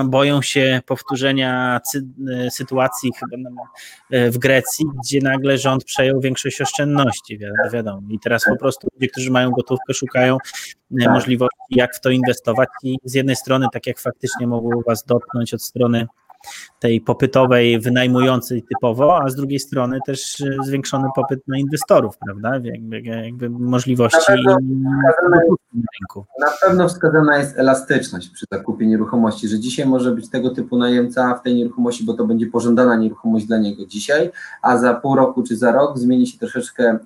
[0.05, 1.79] boją się powtórzenia
[2.49, 3.49] sytuacji chyba
[4.31, 7.39] w Grecji, gdzie nagle rząd przejął większość oszczędności,
[7.73, 8.01] wiadomo.
[8.09, 10.37] I teraz po prostu ludzie, którzy mają gotówkę, szukają
[10.99, 11.13] tak.
[11.13, 15.53] możliwości, jak w to inwestować i z jednej strony, tak jak faktycznie mogło was dotknąć
[15.53, 16.07] od strony
[16.79, 22.59] tej popytowej, wynajmującej typowo, a z drugiej strony też e, zwiększony popyt na inwestorów, prawda?
[22.63, 24.57] Jakby, jakby możliwości na
[25.99, 26.25] rynku.
[26.39, 31.35] Na pewno wskazana jest elastyczność przy zakupie nieruchomości, że dzisiaj może być tego typu najemca
[31.35, 34.31] w tej nieruchomości, bo to będzie pożądana nieruchomość dla niego dzisiaj,
[34.61, 36.97] a za pół roku czy za rok zmieni się troszeczkę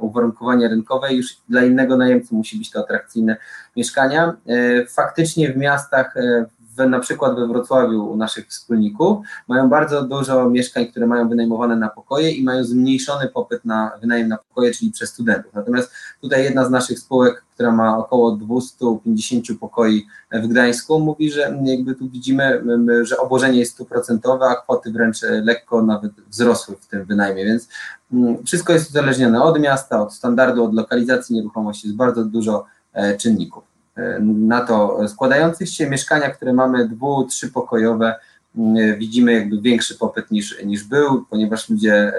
[0.00, 3.36] uwarunkowanie rynkowe i już dla innego najemcy musi być to atrakcyjne
[3.76, 4.36] mieszkania.
[4.46, 10.02] E, faktycznie w miastach e, w, na przykład we Wrocławiu u naszych wspólników mają bardzo
[10.02, 14.72] dużo mieszkań, które mają wynajmowane na pokoje i mają zmniejszony popyt na wynajem na pokoje,
[14.72, 15.54] czyli przez studentów.
[15.54, 21.58] Natomiast tutaj jedna z naszych spółek, która ma około 250 pokoi w Gdańsku, mówi, że
[21.64, 22.64] jakby tu widzimy,
[23.02, 27.68] że obłożenie jest stuprocentowe, a kwoty wręcz lekko nawet wzrosły w tym wynajmie, więc
[28.46, 31.36] wszystko jest uzależnione od miasta, od standardu, od lokalizacji.
[31.36, 33.73] Nieruchomości, jest bardzo dużo e, czynników
[34.22, 35.90] na to składających się.
[35.90, 38.14] Mieszkania, które mamy dwu, trzypokojowe,
[38.56, 42.12] mm, widzimy jakby większy popyt niż, niż był, ponieważ ludzie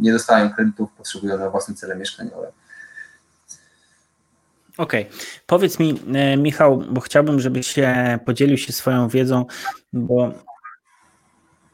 [0.00, 2.52] nie dostają kredytów, potrzebują na własne cele mieszkaniowe.
[4.78, 5.02] Okej.
[5.02, 5.18] Okay.
[5.46, 9.44] Powiedz mi, e, Michał, bo chciałbym, żebyś się podzielił się swoją wiedzą,
[9.92, 10.32] bo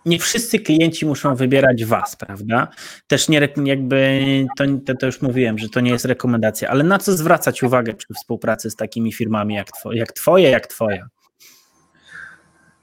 [0.07, 2.69] nie wszyscy klienci muszą wybierać Was, prawda?
[3.07, 4.21] Też nie jakby,
[4.59, 4.65] to,
[5.01, 8.71] to, już mówiłem, że to nie jest rekomendacja, ale na co zwracać uwagę przy współpracy
[8.71, 11.09] z takimi firmami jak, two, jak Twoje, jak Twoja?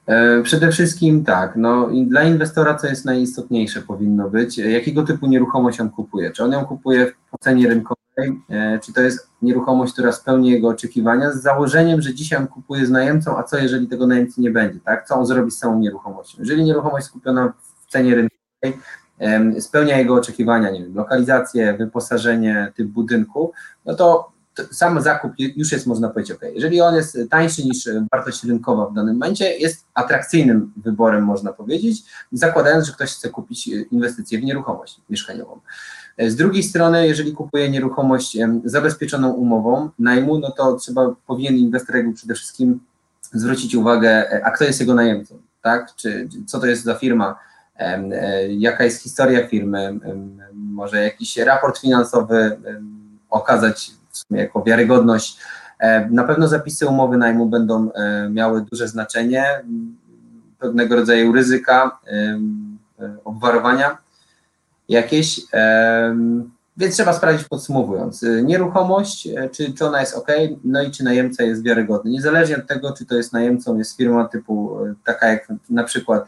[0.06, 5.80] E, przede wszystkim tak, no dla inwestora co jest najistotniejsze powinno być, jakiego typu nieruchomość
[5.80, 8.03] on kupuje, czy on ją kupuje w cenie rynkowej, e,
[8.82, 12.90] czy to jest nieruchomość, która spełni jego oczekiwania, z założeniem, że dzisiaj on kupuje z
[12.90, 16.38] najemcą, a co jeżeli tego najemcy nie będzie, tak, co on zrobi z całą nieruchomością.
[16.38, 17.52] Jeżeli nieruchomość skupiona
[17.86, 18.34] w cenie rynkowej
[19.60, 23.52] spełnia jego oczekiwania, nie wiem, lokalizację, wyposażenie, typ budynku,
[23.84, 24.32] no to
[24.70, 26.42] sam zakup już jest, można powiedzieć, ok.
[26.54, 32.02] Jeżeli on jest tańszy niż wartość rynkowa w danym momencie, jest atrakcyjnym wyborem, można powiedzieć,
[32.32, 35.60] zakładając, że ktoś chce kupić inwestycję w nieruchomość mieszkaniową.
[36.18, 42.12] Z drugiej strony, jeżeli kupuje nieruchomość zabezpieczoną umową najmu, no to trzeba, powinien inwestor jakby
[42.12, 42.80] przede wszystkim
[43.32, 45.94] zwrócić uwagę, a kto jest jego najemcą, tak?
[45.96, 47.38] Czy, co to jest za firma,
[47.76, 49.98] e, jaka jest historia firmy,
[50.54, 52.56] może jakiś raport finansowy
[53.30, 55.38] okazać w sumie jako wiarygodność.
[55.78, 59.44] E, na pewno zapisy umowy najmu będą e, miały duże znaczenie,
[60.58, 62.38] pewnego rodzaju ryzyka, e,
[63.24, 64.03] obwarowania
[64.88, 65.40] jakieś,
[66.76, 68.24] więc trzeba sprawdzić podsumowując.
[68.42, 70.28] Nieruchomość, czy, czy ona jest ok,
[70.64, 72.10] no i czy najemca jest wiarygodny.
[72.10, 76.26] Niezależnie od tego, czy to jest najemcą, jest firma typu taka jak na przykład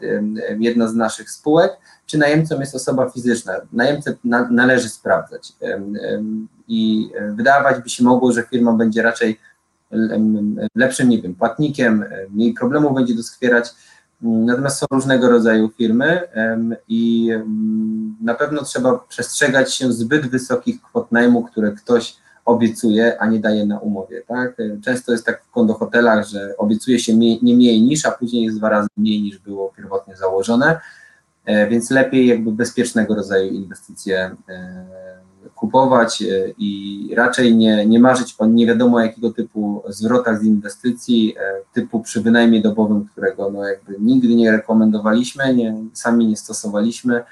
[0.59, 1.71] jedna z naszych spółek,
[2.05, 3.53] czy najemcą jest osoba fizyczna.
[3.73, 5.53] Najemcę na, należy sprawdzać
[6.67, 9.39] i e, wydawać by się mogło, że firma będzie raczej
[10.75, 13.69] lepszym, nie wiem, płatnikiem, mniej problemów będzie doskwierać,
[14.21, 16.21] natomiast są różnego rodzaju firmy
[16.87, 17.29] i
[18.21, 23.65] na pewno trzeba przestrzegać się zbyt wysokich kwot najmu, które ktoś obiecuje, a nie daje
[23.65, 24.59] na umowie, tak?
[24.59, 28.57] E, często jest tak w kondohotelach, że obiecuje się nie mniej niż, a później jest
[28.57, 30.79] dwa razy mniej niż było pierwotnie założone,
[31.69, 34.35] więc lepiej jakby bezpiecznego rodzaju inwestycje
[35.57, 36.25] kupować e,
[36.57, 41.99] i raczej nie, nie marzyć o nie wiadomo jakiego typu zwrotach z inwestycji, e, typu
[41.99, 47.23] przy wynajmie dobowym, którego no jakby nigdy nie rekomendowaliśmy, nie, sami nie stosowaliśmy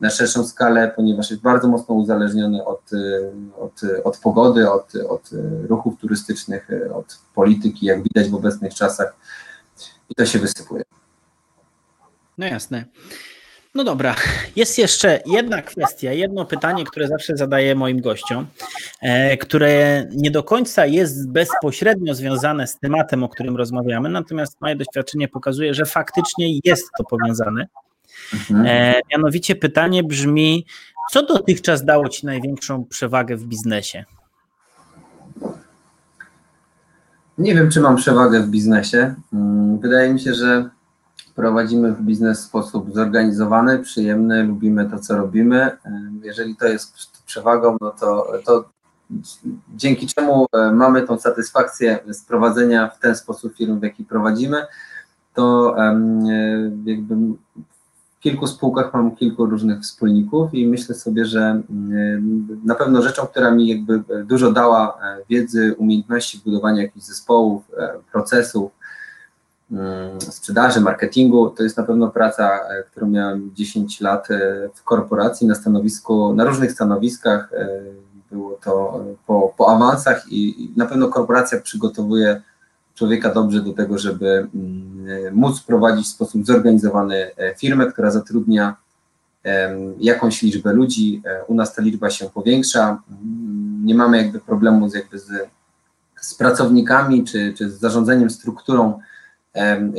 [0.00, 5.30] na szerszą skalę, ponieważ jest bardzo mocno uzależniony od, e, od, od pogody, od, od
[5.68, 9.16] ruchów turystycznych, od polityki, jak widać w obecnych czasach
[10.10, 10.82] i to się wysypuje.
[12.38, 12.84] No jasne.
[13.74, 14.16] No dobra,
[14.56, 18.46] jest jeszcze jedna kwestia, jedno pytanie, które zawsze zadaję moim gościom,
[19.00, 24.76] e, które nie do końca jest bezpośrednio związane z tematem, o którym rozmawiamy, natomiast moje
[24.76, 27.66] doświadczenie pokazuje, że faktycznie jest to powiązane.
[28.34, 28.66] Mhm.
[28.66, 30.66] E, mianowicie pytanie brzmi,
[31.12, 34.04] co dotychczas dało Ci największą przewagę w biznesie?
[37.38, 39.14] Nie wiem, czy mam przewagę w biznesie.
[39.32, 40.70] Mm, wydaje mi się, że
[41.40, 45.70] prowadzimy w biznes w sposób zorganizowany, przyjemny, lubimy to, co robimy.
[46.22, 46.92] Jeżeli to jest
[47.26, 48.64] przewagą, no to, to
[49.76, 54.66] dzięki czemu mamy tą satysfakcję z prowadzenia w ten sposób firm, w jaki prowadzimy,
[55.34, 55.76] to
[56.84, 61.62] jakby w kilku spółkach mam kilku różnych wspólników i myślę sobie, że
[62.64, 64.98] na pewno rzeczą, która mi jakby dużo dała
[65.30, 67.62] wiedzy, umiejętności budowania jakichś zespołów,
[68.12, 68.72] procesów,
[70.18, 71.50] sprzedaży, marketingu.
[71.50, 76.34] To jest na pewno praca, e, którą miałem 10 lat e, w korporacji na stanowisku,
[76.34, 77.52] na różnych stanowiskach.
[77.52, 77.68] E,
[78.30, 82.42] było to po, po awansach i, na pewno korporacja przygotowuje
[82.94, 88.76] człowieka dobrze do tego, żeby mm, móc prowadzić w sposób zorganizowany firmę, która zatrudnia
[89.98, 91.22] jakąś liczbę ludzi.
[91.46, 93.02] U nas ta liczba się powiększa.
[93.10, 95.30] Mm, nie mamy jakby problemu z, jakby z,
[96.20, 99.00] z pracownikami czy, czy z zarządzeniem strukturą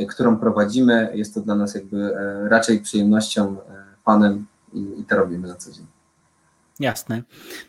[0.08, 1.10] którą prowadzimy.
[1.14, 5.72] Jest to dla nas jakby e, raczej przyjemnością, e, fanem i, to robimy na co
[5.72, 5.86] dzień.
[6.80, 7.22] Jasne.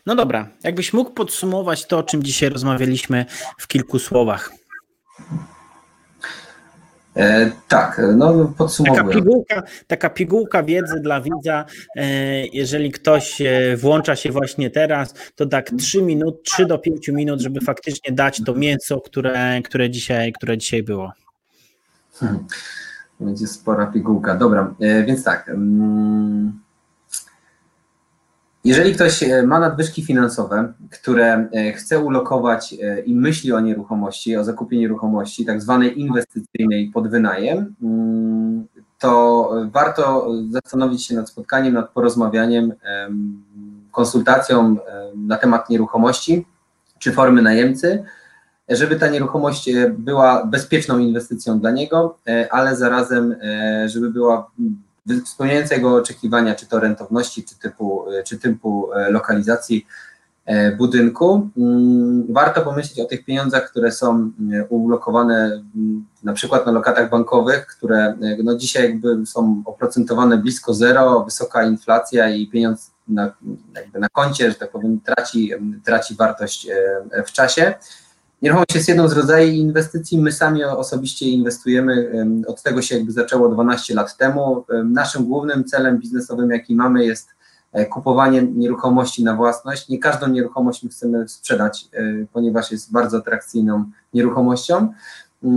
[0.06, 3.26] No dobra, jakbyś mógł podsumować to, o czym dzisiaj rozmawialiśmy
[3.58, 4.50] w kilku słowach.
[7.16, 9.02] E, tak, no podsumowuję.
[9.02, 11.64] Taka pigułka, taka pigułka wiedzy dla widza,
[11.96, 12.06] e,
[12.46, 13.42] jeżeli ktoś
[13.76, 18.40] włącza się właśnie teraz, to tak 3 minut, 3 do 5 minut, żeby faktycznie dać
[18.46, 21.12] to mięso, które, które, dzisiaj, które dzisiaj było.
[22.14, 22.46] Hmm.
[23.20, 24.34] Będzie spora pigułka.
[24.34, 25.48] Dobra, e, więc tak.
[25.48, 26.60] Mm,
[28.64, 32.74] jeżeli ktoś e, ma nadwyżki finansowe, które e, chce ulokować
[33.06, 38.66] i myśli o nieruchomości, o zakupie nieruchomości, tak zwanej inwestycyjnej pod wynajem, mm,
[38.98, 42.72] to warto zastanowić się nad spotkaniem, nad porozmawianiem,
[43.90, 44.76] konsultacją
[45.16, 46.46] na temat nieruchomości
[46.98, 48.04] czy formy najemcy
[48.68, 54.50] żeby ta nieruchomość e, była bezpieczną inwestycją dla niego, e, ale zarazem, e, żeby była
[55.26, 59.86] spełniająca jego oczekiwania, czy to rentowności, czy typu, czy typu lokalizacji
[60.78, 61.50] budynku.
[61.56, 64.30] Mm, warto pomyśleć o tych pieniądzach, które są
[64.68, 65.62] ulokowane
[66.22, 72.30] na przykład na lokatach bankowych, które no dzisiaj jakby są oprocentowane blisko zero, wysoka inflacja
[72.30, 73.32] i pieniądz na,
[73.94, 75.50] na koncie, że tak powiem, traci,
[75.84, 76.68] traci wartość
[77.26, 77.74] w czasie.
[78.44, 80.18] Nieruchomość jest jedną z rodzajów inwestycji.
[80.18, 82.12] My sami osobiście inwestujemy.
[82.46, 84.64] Od tego się jakby zaczęło 12 lat temu.
[84.84, 87.28] Naszym głównym celem biznesowym, jaki mamy, jest
[87.72, 89.88] e, kupowanie nieruchomości na własność.
[89.88, 93.84] Nie każdą nieruchomość my chcemy sprzedać, e, ponieważ jest bardzo atrakcyjną
[94.14, 94.76] nieruchomością.
[94.76, 95.48] E,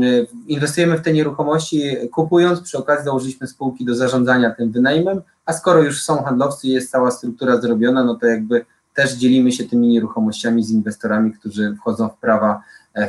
[0.48, 1.82] inwestujemy w te nieruchomości,
[2.12, 6.72] kupując, przy okazji założyliśmy spółki do zarządzania tym wynajmem, a skoro już są handlowcy i
[6.72, 8.66] jest cała struktura zrobiona, no to jakby
[8.98, 12.64] też dzielimy się tymi nieruchomościami z inwestorami, którzy wchodzą w prawa,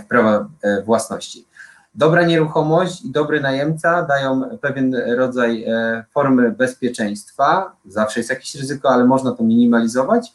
[0.09, 1.47] prawa e, własności.
[1.95, 7.76] Dobra nieruchomość i dobry najemca dają pewien rodzaj e, formy bezpieczeństwa.
[7.86, 10.32] Zawsze jest jakieś ryzyko, ale można to minimalizować.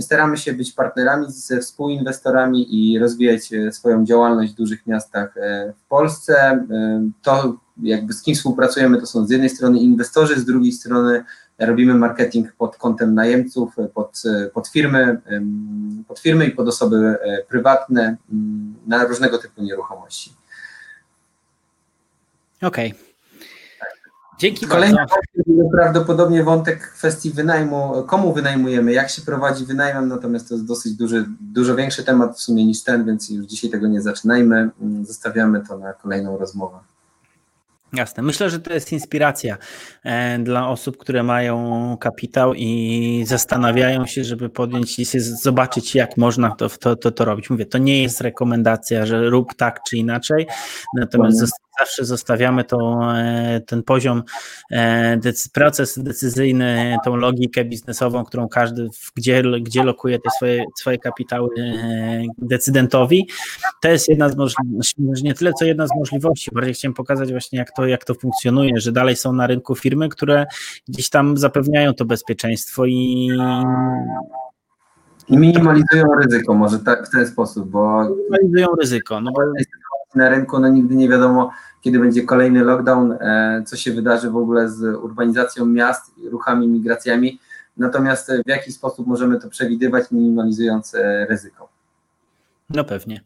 [0.00, 5.34] Staramy się być partnerami ze współinwestorami i rozwijać swoją działalność w dużych miastach
[5.76, 6.66] w Polsce.
[7.22, 11.24] To jakby z kim współpracujemy, to są z jednej strony inwestorzy, z drugiej strony
[11.58, 14.22] robimy marketing pod kątem najemców, pod,
[14.54, 15.20] pod, firmy,
[16.08, 18.16] pod firmy i pod osoby e, prywatne
[18.86, 20.32] na różnego typu nieruchomości.
[22.62, 22.92] Okej.
[22.92, 23.06] Okay.
[24.38, 25.70] Dzięki Kolejny bardzo.
[25.72, 31.26] prawdopodobnie wątek kwestii wynajmu, komu wynajmujemy, jak się prowadzi wynajmem, natomiast to jest dosyć duży,
[31.40, 34.70] dużo większy temat w sumie niż ten, więc już dzisiaj tego nie zaczynajmy,
[35.02, 36.78] zostawiamy to na kolejną rozmowę.
[37.92, 38.22] Jasne.
[38.22, 39.56] Myślę, że to jest inspiracja
[40.04, 46.50] e, dla osób, które mają kapitał i zastanawiają się, żeby podjąć decyzję, zobaczyć, jak można
[46.50, 47.50] to, to, to, to robić.
[47.50, 50.46] Mówię, to nie jest rekomendacja, że rób tak czy inaczej,
[50.96, 51.38] natomiast
[51.78, 54.22] zawsze zostawiamy tą, e, ten poziom,
[54.70, 55.18] e,
[55.52, 61.48] proces decyzyjny, tą logikę biznesową, którą każdy, gdzie, gdzie lokuje te swoje, swoje kapitały
[62.38, 63.28] decydentowi.
[63.82, 67.58] To jest jedna z możliwości, nie tyle co jedna z możliwości, bardziej chciałem pokazać właśnie,
[67.58, 70.46] jak to, jak to funkcjonuje, że dalej są na rynku firmy, które
[70.88, 73.30] gdzieś tam zapewniają to bezpieczeństwo i
[75.28, 79.40] i minimalizują ryzyko, może tak w ten sposób, bo minimalizują ryzyko, no bo
[80.14, 84.36] na rynku no nigdy nie wiadomo, kiedy będzie kolejny lockdown, e, co się wydarzy w
[84.36, 87.40] ogóle z urbanizacją miast, ruchami, migracjami.
[87.76, 91.68] Natomiast w jaki sposób możemy to przewidywać, minimalizując e, ryzyko?
[92.70, 93.20] No pewnie.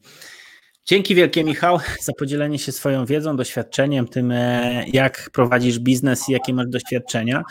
[0.91, 6.32] Dzięki wielkie Michał za podzielenie się swoją wiedzą, doświadczeniem, tym e, jak prowadzisz biznes i
[6.32, 7.43] jakie masz doświadczenia.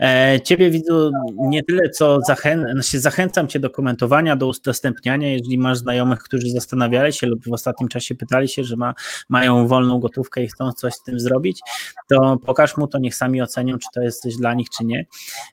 [0.00, 5.58] E, ciebie widzę nie tyle co zachę znaczy zachęcam Cię do komentowania, do udostępniania, jeżeli
[5.58, 8.94] masz znajomych, którzy zastanawiali się lub w ostatnim czasie pytali się, że ma,
[9.28, 11.60] mają wolną gotówkę i chcą coś z tym zrobić,
[12.08, 15.06] to pokaż mu to, niech sami ocenią, czy to jest coś dla nich, czy nie.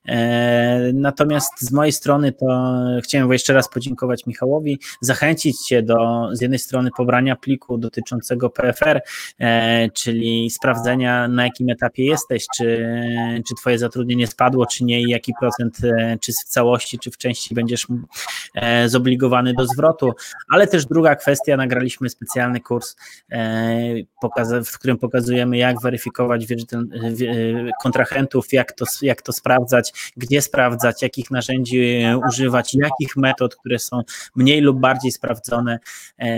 [0.07, 6.41] E, natomiast z mojej strony to chciałem jeszcze raz podziękować Michałowi, zachęcić Cię do z
[6.41, 9.01] jednej strony pobrania pliku dotyczącego PFR,
[9.39, 12.89] e, czyli sprawdzenia na jakim etapie jesteś, czy,
[13.47, 17.17] czy twoje zatrudnienie spadło, czy nie i jaki procent, e, czy w całości, czy w
[17.17, 17.87] części będziesz
[18.55, 20.11] e, zobligowany do zwrotu,
[20.49, 22.95] ale też druga kwestia, nagraliśmy specjalny kurs,
[24.65, 26.45] w którym pokazujemy jak weryfikować
[27.81, 34.01] kontrahentów, jak to, jak to sprawdzać, gdzie sprawdzać, jakich narzędzi używać, jakich metod, które są
[34.35, 35.79] mniej lub bardziej sprawdzone.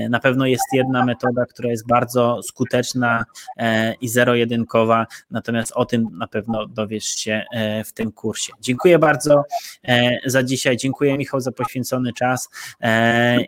[0.10, 3.26] Na pewno jest jedna metoda, która jest bardzo skuteczna
[3.58, 8.54] e, i zero-jedynkowa, natomiast o tym na pewno dowiesz się e, w tym kursie.
[8.62, 9.44] Dziękuję bardzo
[9.88, 12.50] e, za dzisiaj, dziękuję Michał za poświęcony czas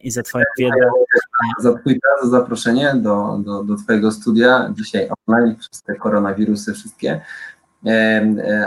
[0.01, 0.89] i za Twoją wiedzę.
[1.59, 6.73] Za Twój czas, za zaproszenie do, do, do Twojego studia dzisiaj online przez te koronawirusy
[6.73, 7.21] wszystkie.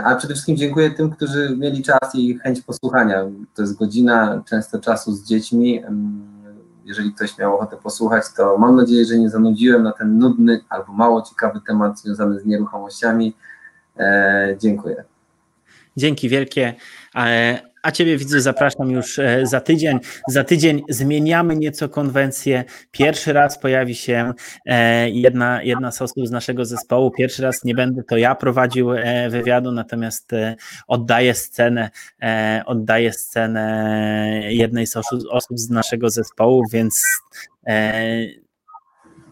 [0.03, 3.25] A przede wszystkim dziękuję tym, którzy mieli czas i chęć posłuchania.
[3.55, 5.83] To jest godzina często czasu z dziećmi
[6.87, 10.93] jeżeli ktoś miał ochotę posłuchać, to mam nadzieję, że nie zanudziłem na ten nudny albo
[10.93, 13.33] mało ciekawy temat związany z nieruchomościami.
[13.97, 15.03] E, dziękuję.
[15.97, 16.73] Dzięki wielkie.
[17.83, 19.99] A Ciebie widzę, zapraszam już e, za tydzień.
[20.27, 22.63] Za tydzień zmieniamy nieco konwencję.
[22.91, 24.33] Pierwszy raz pojawi się
[24.65, 27.11] e, jedna, jedna z osób z naszego zespołu.
[27.11, 30.31] Pierwszy raz nie będę to ja prowadził e, wywiadu, natomiast
[30.87, 31.89] oddaję scenę,
[32.65, 34.97] oddaję scenę jednej z
[35.31, 37.03] osób z naszego zespołu, więc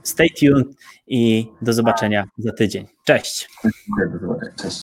[0.03, 0.67] stay tuned
[1.07, 2.87] i do zobaczenia za tydzień.
[3.05, 3.49] Cześć.
[4.61, 4.81] Cześć.